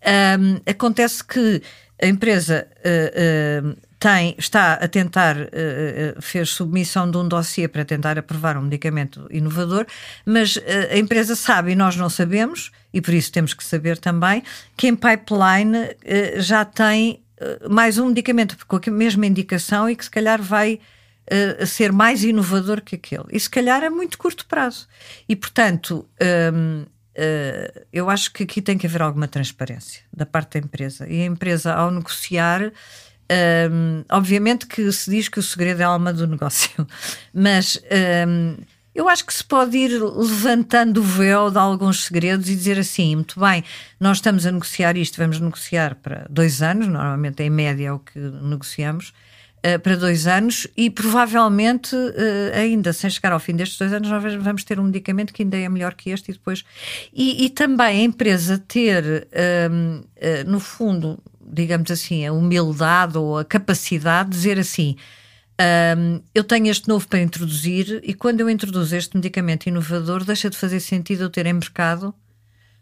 Um, 0.05 0.61
acontece 0.71 1.25
que 1.25 1.63
a 2.01 2.07
empresa 2.07 2.67
uh, 2.85 3.69
uh, 3.69 3.77
tem, 3.99 4.35
está 4.39 4.75
a 4.75 4.87
tentar, 4.87 5.37
uh, 5.37 6.21
fez 6.21 6.51
submissão 6.51 7.11
de 7.11 7.17
um 7.17 7.27
dossiê 7.27 7.67
para 7.67 7.85
tentar 7.85 8.19
aprovar 8.19 8.57
um 8.57 8.63
medicamento 8.63 9.27
inovador, 9.31 9.87
mas 10.25 10.59
a 10.93 10.97
empresa 10.99 11.35
sabe 11.35 11.73
e 11.73 11.75
nós 11.75 11.97
não 11.97 12.11
sabemos, 12.11 12.71
e 12.93 13.01
por 13.01 13.15
isso 13.15 13.33
temos 13.33 13.55
que 13.55 13.65
saber 13.65 13.99
também, 13.99 14.43
que 14.77 14.87
em 14.87 14.95
pipeline 14.95 15.97
já 16.37 16.65
tem 16.65 17.23
mais 17.69 17.99
um 17.99 18.07
medicamento 18.07 18.57
com 18.67 18.77
a 18.77 18.91
mesma 18.91 19.27
indicação 19.27 19.89
e 19.89 19.97
que 19.97 20.05
se 20.05 20.11
calhar 20.11 20.41
vai 20.41 20.79
a 21.61 21.67
ser 21.67 21.93
mais 21.93 22.23
inovador 22.23 22.81
que 22.83 22.95
aquele. 22.95 23.25
E 23.33 23.41
se 23.41 23.51
calhar 23.51 23.83
é 23.83 23.91
muito 23.91 24.17
curto 24.17 24.47
prazo. 24.47 24.87
E, 25.29 25.35
portanto, 25.35 26.09
hum, 26.55 26.87
uh, 27.17 27.87
eu 27.93 28.09
acho 28.11 28.33
que 28.33 28.45
aqui 28.45 28.61
tem 28.63 28.79
que 28.79 28.87
haver 28.87 29.03
alguma 29.03 29.27
transparência 29.27 30.03
da 30.13 30.27
parte 30.27 30.59
da 30.59 30.67
empresa. 30.67 31.09
E 31.09 31.23
a 31.23 31.25
empresa, 31.25 31.75
ao 31.75 31.91
negociar, 31.91 32.73
hum, 33.71 34.05
obviamente 34.11 34.67
que 34.67 34.91
se 34.93 35.11
diz 35.11 35.29
que 35.29 35.39
o 35.39 35.43
segredo 35.43 35.81
é 35.81 35.85
a 35.85 35.89
alma 35.89 36.13
do 36.13 36.27
negócio, 36.29 36.87
mas. 37.33 37.81
Hum, 38.29 38.57
eu 38.97 39.11
acho 39.11 39.27
que 39.27 39.35
se 39.35 39.45
pode 39.45 39.77
ir 39.77 40.03
levantando 40.03 41.01
o 41.01 41.03
véu 41.03 41.51
de 41.51 41.59
alguns 41.59 42.05
segredos 42.07 42.49
e 42.49 42.57
dizer 42.57 42.79
assim: 42.79 43.15
muito 43.15 43.39
bem, 43.39 43.63
nós 44.01 44.17
estamos 44.17 44.47
a 44.47 44.51
negociar 44.51 44.97
isto, 44.97 45.19
vamos 45.19 45.39
negociar 45.39 45.97
para 45.97 46.27
dois 46.31 46.63
anos, 46.63 46.89
normalmente 46.89 47.43
em 47.43 47.51
média 47.51 47.89
é 47.89 47.93
o 47.93 47.99
que 47.99 48.19
negociamos, 48.19 49.13
para 49.83 49.97
dois 49.97 50.27
anos 50.27 50.67
e 50.77 50.89
provavelmente 50.89 51.97
uh, 51.97 52.55
ainda 52.55 52.93
sem 52.93 53.11
chegar 53.11 53.33
ao 53.33 53.41
fim 53.41 53.55
destes 53.55 53.79
dois 53.79 53.93
anos 53.93 54.09
nós 54.09 54.35
vamos 54.37 54.63
ter 54.63 54.79
um 54.79 54.85
medicamento 54.85 55.33
que 55.33 55.43
ainda 55.43 55.57
é 55.57 55.69
melhor 55.69 55.95
que 55.95 56.11
este 56.11 56.31
e 56.31 56.35
depois 56.35 56.65
e, 57.13 57.45
e 57.45 57.51
também 57.51 58.01
a 58.01 58.05
empresa 58.05 58.59
ter 58.59 59.05
uh, 59.05 60.07
eh, 60.17 60.45
no 60.45 60.61
fundo 60.61 61.19
digamos 61.41 61.91
assim 61.91 62.27
a 62.27 62.33
humildade 62.33 63.19
ou 63.19 63.39
a 63.39 63.45
capacidade 63.45 64.31
de 64.31 64.37
dizer 64.37 64.59
assim 64.59 64.97
um, 65.99 66.21
eu 66.35 66.45
tenho 66.45 66.67
este 66.67 66.87
novo 66.87 67.09
para 67.09 67.21
introduzir 67.21 68.01
e 68.05 68.13
quando 68.13 68.41
eu 68.41 68.51
introduzo 68.51 68.95
este 68.95 69.17
medicamento 69.17 69.67
inovador 69.67 70.23
deixa 70.23 70.51
de 70.51 70.57
fazer 70.57 70.81
sentido 70.81 71.25
eu 71.25 71.31
ter 71.31 71.47
em 71.47 71.55
mercado 71.55 72.15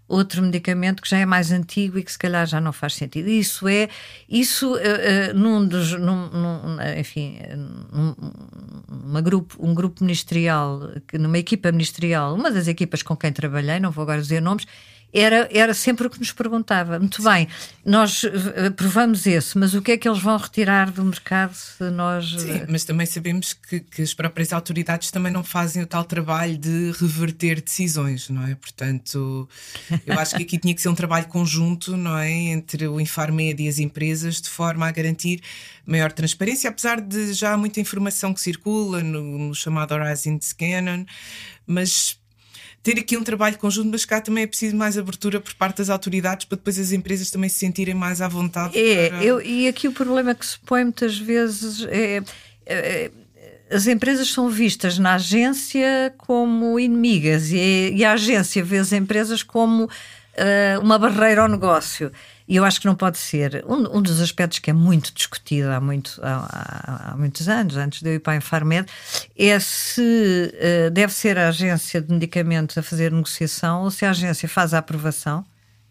outro 0.07 0.43
medicamento 0.43 1.03
que 1.03 1.09
já 1.09 1.19
é 1.19 1.27
mais 1.27 1.51
antigo 1.51 1.99
e 1.99 2.03
que 2.03 2.13
se 2.13 2.19
calhar 2.19 2.47
já 2.47 2.61
não 2.61 2.73
faz 2.73 2.95
sentido. 2.95 3.29
Isso 3.29 3.67
é, 3.67 3.89
isso 4.29 4.75
uh, 4.75 4.77
uh, 4.77 5.35
num 5.35 5.67
dos, 5.67 5.93
num, 5.93 6.29
num, 6.29 6.77
enfim, 6.99 7.39
num, 7.93 8.15
uma 8.89 9.21
grupo, 9.21 9.57
um 9.59 9.75
grupo 9.75 10.03
ministerial, 10.05 10.91
numa 11.15 11.39
equipa 11.39 11.73
ministerial, 11.73 12.35
uma 12.35 12.51
das 12.51 12.69
equipas 12.69 13.03
com 13.03 13.17
quem 13.17 13.33
trabalhei, 13.33 13.81
não 13.81 13.91
vou 13.91 14.03
agora 14.03 14.21
dizer 14.21 14.41
nomes, 14.41 14.67
era, 15.15 15.49
era 15.53 15.73
sempre 15.73 16.09
o 16.09 16.11
que 16.11 16.19
nos 16.19 16.33
perguntava. 16.33 16.99
Muito 16.99 17.23
bem, 17.23 17.47
nós 17.85 18.23
aprovamos 18.67 19.27
esse, 19.27 19.57
mas 19.57 19.73
o 19.73 19.81
que 19.81 19.93
é 19.93 19.97
que 19.97 20.09
eles 20.09 20.19
vão 20.19 20.37
retirar 20.37 20.91
do 20.91 21.05
mercado 21.05 21.55
se 21.55 21.89
nós. 21.91 22.35
Sim, 22.41 22.65
mas 22.69 22.83
também 22.83 23.07
sabemos 23.07 23.53
que, 23.53 23.79
que 23.79 24.03
as 24.03 24.13
próprias 24.13 24.53
autoridades 24.53 25.13
também 25.13 25.33
não 25.33 25.45
fazem 25.45 25.85
o 25.85 25.87
tal 25.87 26.05
trabalho 26.05 26.59
de 26.59 26.91
reverter 26.99 27.61
decisões, 27.61 28.29
não 28.29 28.45
é? 28.45 28.57
Portanto, 28.57 29.49
eu 30.07 30.19
acho 30.19 30.37
que 30.37 30.43
aqui 30.43 30.59
tinha 30.59 30.75
que 30.75 30.81
ser 30.81 30.89
um 30.89 30.95
trabalho 30.95 31.27
conjunto, 31.27 31.97
não 31.97 32.17
é? 32.17 32.31
Entre 32.31 32.87
o 32.87 33.01
Infarmed 33.01 33.63
e 33.63 33.69
as 33.69 33.79
empresas, 33.79 34.41
de 34.41 34.49
forma 34.49 34.87
a 34.87 34.93
garantir 34.93 35.41
maior 35.87 36.13
transparência, 36.13 36.71
apesar 36.71 37.01
de 37.01 37.33
já 37.33 37.53
há 37.53 37.57
muita 37.57 37.81
informação 37.81 38.33
que 38.33 38.41
circula 38.41 39.03
no, 39.03 39.39
no 39.39 39.55
chamado 39.55 39.93
Horizon 39.93 40.39
Scannon, 40.41 41.05
mas 41.67 42.19
ter 42.83 42.99
aqui 42.99 43.17
um 43.17 43.25
trabalho 43.25 43.57
conjunto, 43.57 43.89
mas 43.91 44.05
cá 44.05 44.21
também 44.21 44.45
é 44.45 44.47
preciso 44.47 44.77
mais 44.77 44.99
abertura 44.99 45.41
por 45.41 45.55
parte 45.55 45.79
das 45.79 45.89
autoridades 45.89 46.45
para 46.45 46.57
depois 46.57 46.79
as 46.79 46.93
empresas 46.93 47.31
também 47.31 47.49
se 47.49 47.57
sentirem 47.57 47.95
mais 47.95 48.21
à 48.21 48.29
vontade. 48.29 48.79
É, 48.79 49.09
para... 49.09 49.25
eu, 49.25 49.41
e 49.41 49.67
aqui 49.67 49.89
o 49.89 49.93
problema 49.93 50.35
que 50.35 50.45
se 50.45 50.59
põe 50.61 50.85
muitas 50.85 51.19
vezes 51.19 51.83
é, 51.89 52.23
é 52.67 53.11
as 53.71 53.87
empresas 53.87 54.29
são 54.29 54.49
vistas 54.49 54.99
na 54.99 55.15
agência 55.15 56.15
como 56.19 56.79
inimigas 56.79 57.51
e, 57.51 57.93
e 57.95 58.05
a 58.05 58.13
agência 58.13 58.63
vê 58.63 58.79
as 58.79 58.93
empresas 58.93 59.43
como 59.43 59.85
uh, 59.85 60.81
uma 60.81 60.99
barreira 60.99 61.43
ao 61.43 61.49
negócio. 61.49 62.13
E 62.47 62.57
eu 62.57 62.65
acho 62.65 62.79
que 62.79 62.87
não 62.87 62.95
pode 62.95 63.17
ser. 63.17 63.65
Um, 63.67 63.99
um 63.99 64.03
dos 64.03 64.21
aspectos 64.21 64.59
que 64.59 64.69
é 64.69 64.73
muito 64.73 65.15
discutido 65.15 65.71
há, 65.71 65.81
muito, 65.81 66.21
há, 66.23 67.13
há, 67.13 67.17
muitos 67.17 67.49
anos, 67.49 67.77
antes 67.77 68.03
de 68.03 68.11
eu 68.11 68.15
ir 68.15 68.19
para 68.19 68.35
a 68.35 68.37
Infarmed, 68.37 68.87
é 69.37 69.59
se 69.59 70.53
uh, 70.53 70.91
deve 70.91 71.13
ser 71.13 71.39
a 71.39 71.49
agência 71.49 72.03
de 72.03 72.13
medicamentos 72.13 72.77
a 72.77 72.83
fazer 72.83 73.11
negociação 73.11 73.83
ou 73.85 73.91
se 73.91 74.05
a 74.05 74.11
agência 74.11 74.49
faz 74.49 74.75
a 74.75 74.79
aprovação 74.79 75.45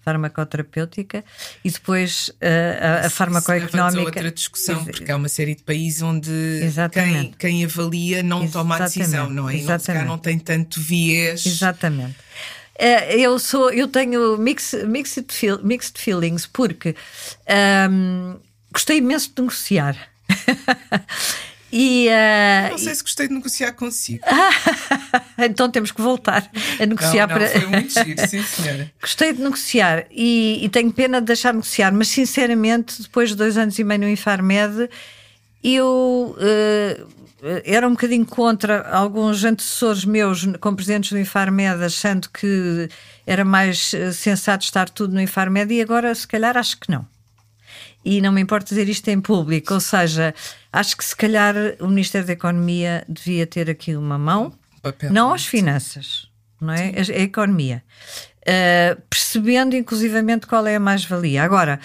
farmacoterapêutica 0.04 1.24
e 1.64 1.72
depois 1.72 2.30
uh, 2.30 3.04
a, 3.04 3.08
a 3.08 3.10
farmacoeconómica. 3.10 4.02
É 4.02 4.06
outra 4.06 4.32
discussão, 4.32 4.84
porque 4.84 5.12
há 5.12 5.16
uma 5.16 5.30
série 5.30 5.56
de 5.56 5.64
países 5.64 6.02
onde 6.02 6.32
quem, 6.92 7.34
quem, 7.38 7.66
avalia 7.66 8.22
não 8.22 8.44
Exatamente. 8.44 8.54
toma 8.54 8.76
a 8.76 8.80
decisão, 8.80 9.30
não 9.30 9.50
é? 9.50 9.56
Exatamente. 9.56 10.06
Não, 10.06 10.12
não 10.12 10.18
tem 10.18 10.38
tanto 10.38 10.80
viés. 10.80 11.46
Exatamente. 11.46 12.18
Uh, 12.80 13.12
eu 13.12 13.38
sou, 13.40 13.72
eu 13.72 13.88
tenho 13.88 14.38
mix, 14.38 14.74
mixed, 14.88 15.32
feel, 15.32 15.64
mixed 15.64 16.00
feelings 16.02 16.46
porque 16.46 16.96
um, 17.90 18.40
gostei 18.72 18.98
imenso 18.98 19.32
de 19.34 19.42
negociar. 19.42 19.96
E, 21.76 22.08
uh, 22.08 22.70
não 22.70 22.78
sei 22.78 22.94
se 22.94 23.02
gostei 23.02 23.28
de 23.28 23.34
negociar 23.34 23.72
consigo. 23.72 24.24
então 25.38 25.70
temos 25.70 25.92
que 25.92 26.02
voltar 26.02 26.50
a 26.80 26.86
negociar 26.86 27.28
não, 27.28 27.36
não, 27.36 27.48
para. 27.48 27.60
Foi 27.60 27.68
muito 27.68 27.94
giro, 28.04 28.28
sim, 28.28 28.44
senhora. 28.44 28.92
gostei 29.00 29.34
de 29.34 29.42
negociar 29.42 30.06
e, 30.12 30.64
e, 30.64 30.70
tenho 30.70 30.92
pena 30.92 31.20
de 31.20 31.28
deixar 31.28 31.52
de 31.52 31.58
negociar, 31.58 31.92
mas 31.92 32.08
sinceramente, 32.08 33.02
depois 33.02 33.30
de 33.30 33.36
dois 33.36 33.58
anos 33.58 33.78
e 33.78 33.84
meio 33.84 34.02
no 34.02 34.10
Infarmed, 34.10 34.90
eu 35.64 36.36
uh, 36.38 37.24
era 37.66 37.88
um 37.88 37.92
bocadinho 37.92 38.26
contra 38.26 38.90
alguns 38.90 39.44
antecessores 39.44 40.06
meus 40.06 40.46
como 40.60 40.78
presidentes 40.78 41.12
do 41.12 41.20
Infarmed, 41.20 41.84
achando 41.84 42.30
que 42.30 42.90
era 43.28 43.44
mais 43.44 43.94
eh, 43.94 44.14
sensato 44.14 44.64
estar 44.64 44.90
tudo 44.90 45.14
no 45.14 45.22
Infarmed, 45.22 45.74
e 45.74 45.82
agora, 45.82 46.16
se 46.16 46.26
calhar, 46.26 46.56
acho 46.56 46.80
que 46.80 46.90
não. 46.90 47.06
E 48.04 48.22
não 48.22 48.32
me 48.32 48.42
importa 48.42 48.70
dizer 48.70 48.88
isto 48.88 49.08
em 49.10 49.20
público, 49.20 49.74
ou 49.74 49.80
seja, 49.82 50.34
acho 50.72 50.96
que 50.96 51.04
se 51.04 51.16
calhar 51.16 51.56
o 51.82 51.88
Ministério 51.88 52.28
da 52.28 52.34
Economia 52.34 53.04
devia 53.10 53.46
ter 53.46 53.70
aqui 53.70 53.96
uma 53.96 54.18
mão, 54.18 54.54
Papel, 54.84 55.12
não 55.12 55.34
as 55.34 55.46
finanças, 55.46 56.28
não 56.62 56.74
é? 56.74 56.90
A, 56.90 57.20
a 57.20 57.22
economia. 57.22 57.84
Uh, 58.42 59.02
percebendo 59.10 59.76
inclusivamente 59.76 60.46
qual 60.46 60.68
é 60.68 60.76
a 60.76 60.80
mais-valia. 60.80 61.44
Agora, 61.44 61.80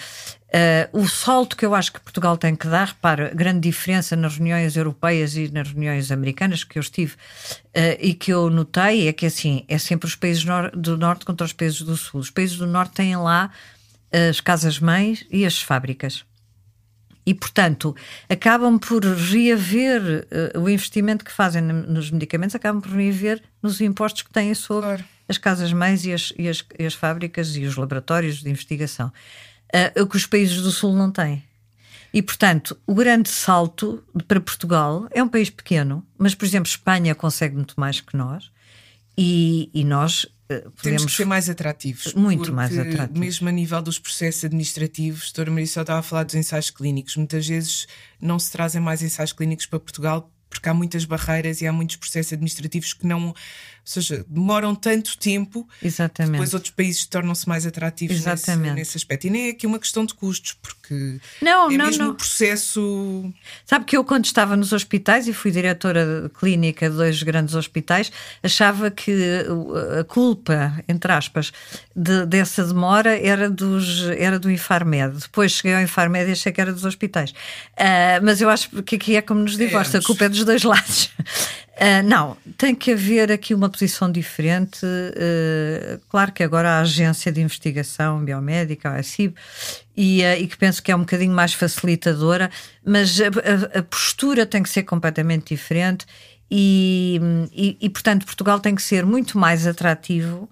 Uh, 0.49 1.01
o 1.01 1.07
salto 1.07 1.55
que 1.55 1.63
eu 1.63 1.75
acho 1.75 1.93
que 1.93 1.99
Portugal 1.99 2.35
tem 2.35 2.55
que 2.55 2.67
dar, 2.67 2.87
repara, 2.87 3.31
grande 3.35 3.59
diferença 3.59 4.15
nas 4.15 4.35
reuniões 4.35 4.75
europeias 4.75 5.35
e 5.35 5.47
nas 5.51 5.69
reuniões 5.69 6.11
americanas 6.11 6.63
que 6.63 6.79
eu 6.79 6.81
estive 6.81 7.13
uh, 7.13 7.99
e 7.99 8.15
que 8.15 8.33
eu 8.33 8.49
notei 8.49 9.07
é 9.07 9.13
que 9.13 9.27
assim 9.27 9.63
é 9.67 9.77
sempre 9.77 10.07
os 10.07 10.15
países 10.15 10.43
do 10.73 10.97
norte 10.97 11.23
contra 11.23 11.45
os 11.45 11.53
países 11.53 11.83
do 11.83 11.95
sul. 11.95 12.19
Os 12.19 12.31
países 12.31 12.57
do 12.57 12.65
norte 12.65 12.93
têm 12.93 13.15
lá 13.15 13.51
as 14.11 14.41
casas-mães 14.41 15.23
e 15.29 15.45
as 15.45 15.61
fábricas. 15.61 16.25
E, 17.29 17.33
portanto, 17.35 17.95
acabam 18.27 18.79
por 18.79 19.03
reaver 19.05 20.25
uh, 20.55 20.59
o 20.59 20.67
investimento 20.67 21.23
que 21.23 21.31
fazem 21.31 21.61
nos 21.61 22.09
medicamentos, 22.09 22.55
acabam 22.55 22.81
por 22.81 22.91
reaver 22.91 23.39
nos 23.61 23.79
impostos 23.81 24.23
que 24.23 24.31
têm 24.31 24.55
sobre 24.55 24.87
claro. 24.87 25.05
as 25.27 25.37
casas-mães 25.37 26.05
e 26.05 26.11
as, 26.11 26.33
e, 26.39 26.49
as, 26.49 26.65
e 26.79 26.87
as 26.87 26.95
fábricas 26.95 27.55
e 27.55 27.65
os 27.65 27.75
laboratórios 27.75 28.41
de 28.41 28.49
investigação 28.49 29.09
uh, 29.09 30.01
o 30.01 30.07
que 30.07 30.17
os 30.17 30.25
países 30.25 30.59
do 30.63 30.71
Sul 30.71 30.95
não 30.95 31.11
têm. 31.11 31.43
E, 32.11 32.19
portanto, 32.23 32.75
o 32.87 32.95
grande 32.95 33.29
salto 33.29 34.03
para 34.27 34.41
Portugal 34.41 35.07
é 35.11 35.21
um 35.21 35.27
país 35.27 35.51
pequeno, 35.51 36.03
mas, 36.17 36.33
por 36.33 36.45
exemplo, 36.45 36.67
Espanha 36.67 37.13
consegue 37.13 37.53
muito 37.53 37.75
mais 37.79 38.01
que 38.01 38.17
nós 38.17 38.49
e, 39.15 39.69
e 39.71 39.83
nós 39.83 40.25
podemos 40.49 40.81
Temos 40.81 41.05
que 41.05 41.11
ser 41.11 41.25
mais 41.25 41.49
atrativos. 41.49 42.13
Muito 42.13 42.51
mais 42.51 42.77
atrativos. 42.77 43.19
Mesmo 43.19 43.47
a 43.49 43.51
nível 43.51 43.81
dos 43.81 43.99
processos 43.99 44.45
administrativos, 44.45 45.25
doutora 45.25 45.51
Maria 45.51 45.67
só 45.67 45.81
estava 45.81 45.99
a 45.99 46.03
falar 46.03 46.23
dos 46.23 46.35
ensaios 46.35 46.71
clínicos. 46.71 47.15
Muitas 47.15 47.47
vezes 47.47 47.87
não 48.19 48.39
se 48.39 48.51
trazem 48.51 48.81
mais 48.81 49.01
ensaios 49.03 49.31
clínicos 49.31 49.67
para 49.67 49.79
Portugal 49.79 50.31
porque 50.49 50.67
há 50.67 50.73
muitas 50.73 51.05
barreiras 51.05 51.61
e 51.61 51.67
há 51.67 51.71
muitos 51.71 51.97
processos 51.97 52.33
administrativos 52.33 52.93
que 52.93 53.05
não 53.05 53.33
seja, 53.89 54.25
demoram 54.27 54.75
tanto 54.75 55.17
tempo, 55.17 55.67
Exatamente. 55.83 56.31
depois 56.33 56.53
outros 56.53 56.71
países 56.71 57.05
tornam-se 57.05 57.47
mais 57.47 57.65
atrativos 57.65 58.17
nesse, 58.17 58.29
Exatamente. 58.29 58.75
nesse 58.75 58.97
aspecto. 58.97 59.27
E 59.27 59.29
nem 59.29 59.47
é 59.47 59.49
aqui 59.51 59.65
uma 59.67 59.79
questão 59.79 60.05
de 60.05 60.13
custos, 60.13 60.53
porque 60.61 61.19
Não, 61.41 61.71
é 61.71 61.77
não, 61.77 61.85
mesmo 61.87 62.03
não. 62.05 62.11
o 62.11 62.15
processo. 62.15 63.33
Sabe 63.65 63.85
que 63.85 63.97
eu, 63.97 64.03
quando 64.03 64.25
estava 64.25 64.55
nos 64.55 64.71
hospitais 64.73 65.27
e 65.27 65.33
fui 65.33 65.51
diretora 65.51 66.23
de 66.23 66.29
clínica 66.29 66.89
de 66.89 66.95
dois 66.95 67.21
grandes 67.23 67.55
hospitais, 67.55 68.11
achava 68.43 68.91
que 68.91 69.11
uh, 69.47 69.99
a 69.99 70.03
culpa, 70.03 70.73
entre 70.87 71.11
aspas, 71.11 71.51
de- 71.95 72.25
dessa 72.25 72.63
demora 72.65 73.17
era, 73.19 73.49
dos, 73.49 74.07
era 74.17 74.37
do 74.39 74.49
Infarmed. 74.51 75.17
Depois 75.21 75.51
cheguei 75.53 75.75
ao 75.75 75.81
Infarmed 75.81 76.29
e 76.29 76.31
achei 76.33 76.51
que 76.51 76.61
era 76.61 76.71
dos 76.73 76.85
hospitais. 76.85 77.33
Ah, 77.77 78.19
mas 78.21 78.41
eu 78.41 78.49
acho 78.49 78.69
que 78.83 78.95
aqui 78.95 79.15
é 79.15 79.21
como 79.21 79.41
nos 79.41 79.57
divórcios, 79.57 79.95
a 79.95 79.97
ambos. 79.97 80.07
culpa 80.07 80.25
é 80.25 80.29
dos 80.29 80.43
dois 80.45 80.63
lados. 80.63 81.09
Ah, 81.81 82.03
não, 82.03 82.35
tem 82.57 82.75
que 82.75 82.91
haver 82.91 83.31
aqui 83.31 83.53
uma 83.53 83.69
posição 83.69 84.11
diferente. 84.11 84.79
Ah, 84.85 85.99
claro 86.09 86.31
que 86.33 86.43
agora 86.43 86.71
a 86.71 86.81
Agência 86.81 87.31
de 87.31 87.41
Investigação 87.41 88.23
Biomédica, 88.23 88.89
a 88.89 88.97
ACIB, 88.97 89.33
e, 89.95 90.23
ah, 90.25 90.37
e 90.37 90.45
que 90.47 90.57
penso 90.57 90.83
que 90.83 90.91
é 90.91 90.95
um 90.95 90.99
bocadinho 91.01 91.33
mais 91.33 91.53
facilitadora, 91.53 92.49
mas 92.85 93.17
a, 93.21 93.79
a- 93.79 93.83
postura 93.83 94.45
tem 94.45 94.61
que 94.61 94.69
ser 94.69 94.83
completamente 94.83 95.55
diferente. 95.55 96.05
E, 96.51 97.21
e, 97.53 97.77
e, 97.79 97.89
portanto, 97.89 98.25
Portugal 98.25 98.59
tem 98.59 98.73
que 98.75 98.81
ser 98.81 99.05
muito 99.05 99.37
mais 99.37 99.67
atrativo. 99.67 100.49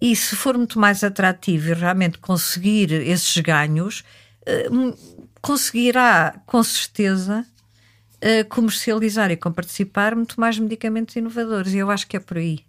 E 0.00 0.14
se 0.16 0.36
for 0.36 0.56
muito 0.56 0.78
mais 0.78 1.02
atrativo 1.04 1.70
e 1.70 1.74
realmente 1.74 2.18
conseguir 2.18 2.92
esses 2.92 3.36
ganhos, 3.38 4.04
hum, 4.70 4.94
conseguirá 5.42 6.34
com 6.46 6.62
certeza 6.62 7.44
comercializar 8.48 9.30
e 9.30 9.36
comparticipar 9.36 10.14
muito 10.14 10.40
mais 10.40 10.58
medicamentos 10.58 11.14
inovadores. 11.16 11.72
E 11.72 11.78
eu 11.78 11.90
acho 11.90 12.06
que 12.06 12.16
é 12.16 12.20
por 12.20 12.38
aí. 12.38 12.64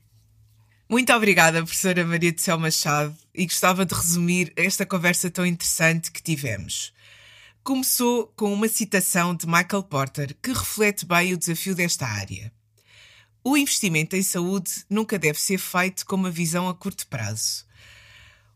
Muito 0.87 1.11
obrigada, 1.13 1.63
professora 1.63 2.05
Maria 2.05 2.31
de 2.31 2.41
Céu 2.41 2.59
Machado, 2.59 3.15
e 3.33 3.45
gostava 3.45 3.85
de 3.85 3.95
resumir 3.95 4.53
esta 4.55 4.85
conversa 4.85 5.31
tão 5.31 5.43
interessante 5.43 6.11
que 6.11 6.21
tivemos. 6.21 6.93
Começou 7.63 8.27
com 8.35 8.53
uma 8.53 8.67
citação 8.67 9.33
de 9.33 9.47
Michael 9.47 9.81
Porter 9.81 10.35
que 10.43 10.51
reflete 10.51 11.03
bem 11.03 11.33
o 11.33 11.37
desafio 11.37 11.73
desta 11.73 12.05
área. 12.05 12.51
O 13.43 13.57
investimento 13.57 14.15
em 14.15 14.21
saúde 14.21 14.85
nunca 14.87 15.17
deve 15.17 15.39
ser 15.39 15.57
feito 15.57 16.05
com 16.05 16.15
uma 16.15 16.29
visão 16.29 16.69
a 16.69 16.75
curto 16.75 17.07
prazo. 17.07 17.65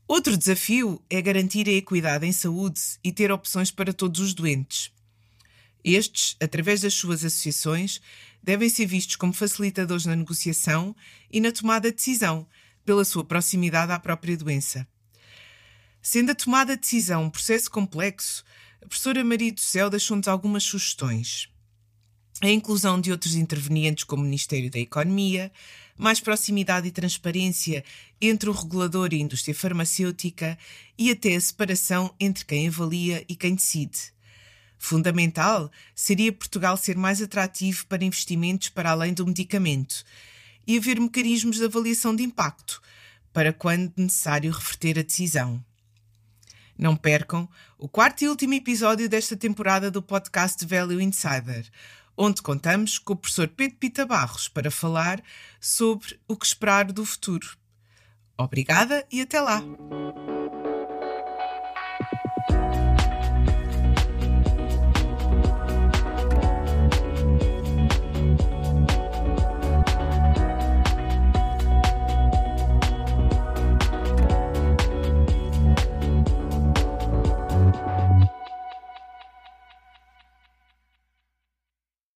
Outro 0.08 0.38
desafio 0.38 1.02
é 1.10 1.22
garantir 1.22 1.68
a 1.68 1.72
equidade 1.72 2.28
em 2.28 2.32
saúde 2.32 2.82
e 3.04 3.12
ter 3.12 3.32
opções 3.32 3.72
para 3.72 3.92
todos 3.92 4.20
os 4.20 4.34
doentes. 4.36 4.92
Estes, 5.84 6.36
através 6.42 6.82
das 6.82 6.94
suas 6.94 7.24
associações, 7.24 8.02
devem 8.42 8.70
ser 8.70 8.86
vistos 8.86 9.16
como 9.16 9.34
facilitadores 9.34 10.06
na 10.06 10.16
negociação 10.16 10.96
e 11.32 11.40
na 11.40 11.52
tomada 11.52 11.90
de 11.90 11.98
decisão, 11.98 12.48
pela 12.86 13.06
sua 13.06 13.24
proximidade 13.24 13.92
à 13.92 14.00
própria 14.00 14.36
doença. 14.36 14.88
Sendo 16.02 16.32
a 16.32 16.36
tomada 16.36 16.76
de 16.76 16.82
decisão 16.82 17.26
um 17.26 17.30
processo 17.30 17.70
complexo, 17.70 18.44
a 18.82 18.88
professora 18.88 19.24
Maria 19.24 19.52
do 19.52 19.60
Céu 19.60 19.90
deixou-nos 19.90 20.28
algumas 20.28 20.64
sugestões. 20.64 21.50
A 22.42 22.50
inclusão 22.50 23.02
de 23.02 23.12
outros 23.12 23.36
intervenientes 23.36 24.06
como 24.06 24.24
o 24.24 24.26
Ministério 24.26 24.72
da 24.72 24.80
Economia, 24.80 25.52
mais 25.98 26.22
proximidade 26.22 26.88
e 26.88 26.92
transparência 26.92 27.84
entre 28.22 28.50
o 28.50 28.54
regulador 28.54 29.10
e 29.12 29.18
a 29.18 29.20
indústria 29.20 29.54
farmacêutica 29.54 30.58
e 30.98 31.12
até 31.12 31.36
a 31.36 31.42
separação 31.42 32.16
entre 32.18 32.46
quem 32.46 32.70
avalia 32.70 33.26
e 33.28 33.36
quem 33.36 33.56
decide. 33.56 34.14
Fundamental 34.80 35.70
seria 35.94 36.32
Portugal 36.32 36.78
ser 36.78 36.96
mais 36.96 37.22
atrativo 37.22 37.86
para 37.86 38.06
investimentos 38.06 38.70
para 38.70 38.92
além 38.92 39.14
do 39.14 39.28
medicamento 39.28 40.04
e 40.66 40.78
haver 40.78 41.00
mecanismos 41.00 41.58
de 41.58 41.66
avaliação 41.66 42.16
de 42.16 42.24
impacto 42.24 42.82
para 43.34 43.52
quando 43.52 43.92
necessário 43.98 44.52
reverter 44.52 44.98
a 44.98 45.04
decisão. 45.04 45.64
Não 46.78 46.96
percam 46.96 47.48
o 47.78 47.90
quarto 47.90 48.24
e 48.24 48.30
último 48.30 48.54
episódio 48.54 49.10
desta 49.10 49.36
temporada 49.36 49.92
do 49.92 50.02
podcast 50.02 50.66
Value 50.66 51.02
Insider, 51.02 51.70
onde 52.16 52.42
contamos 52.42 52.98
com 52.98 53.14
o 53.14 53.18
professor 53.18 53.50
Pedro 53.50 53.78
Pita 53.78 54.06
Barros 54.06 54.48
para 54.48 54.72
falar 54.72 55.22
sobre 55.60 56.18
o 56.26 56.38
que 56.38 56.46
esperar 56.46 56.86
do 56.92 57.06
futuro. 57.06 57.58
Obrigada 58.38 59.06
e 59.12 59.20
até 59.20 59.42
lá! 59.42 59.62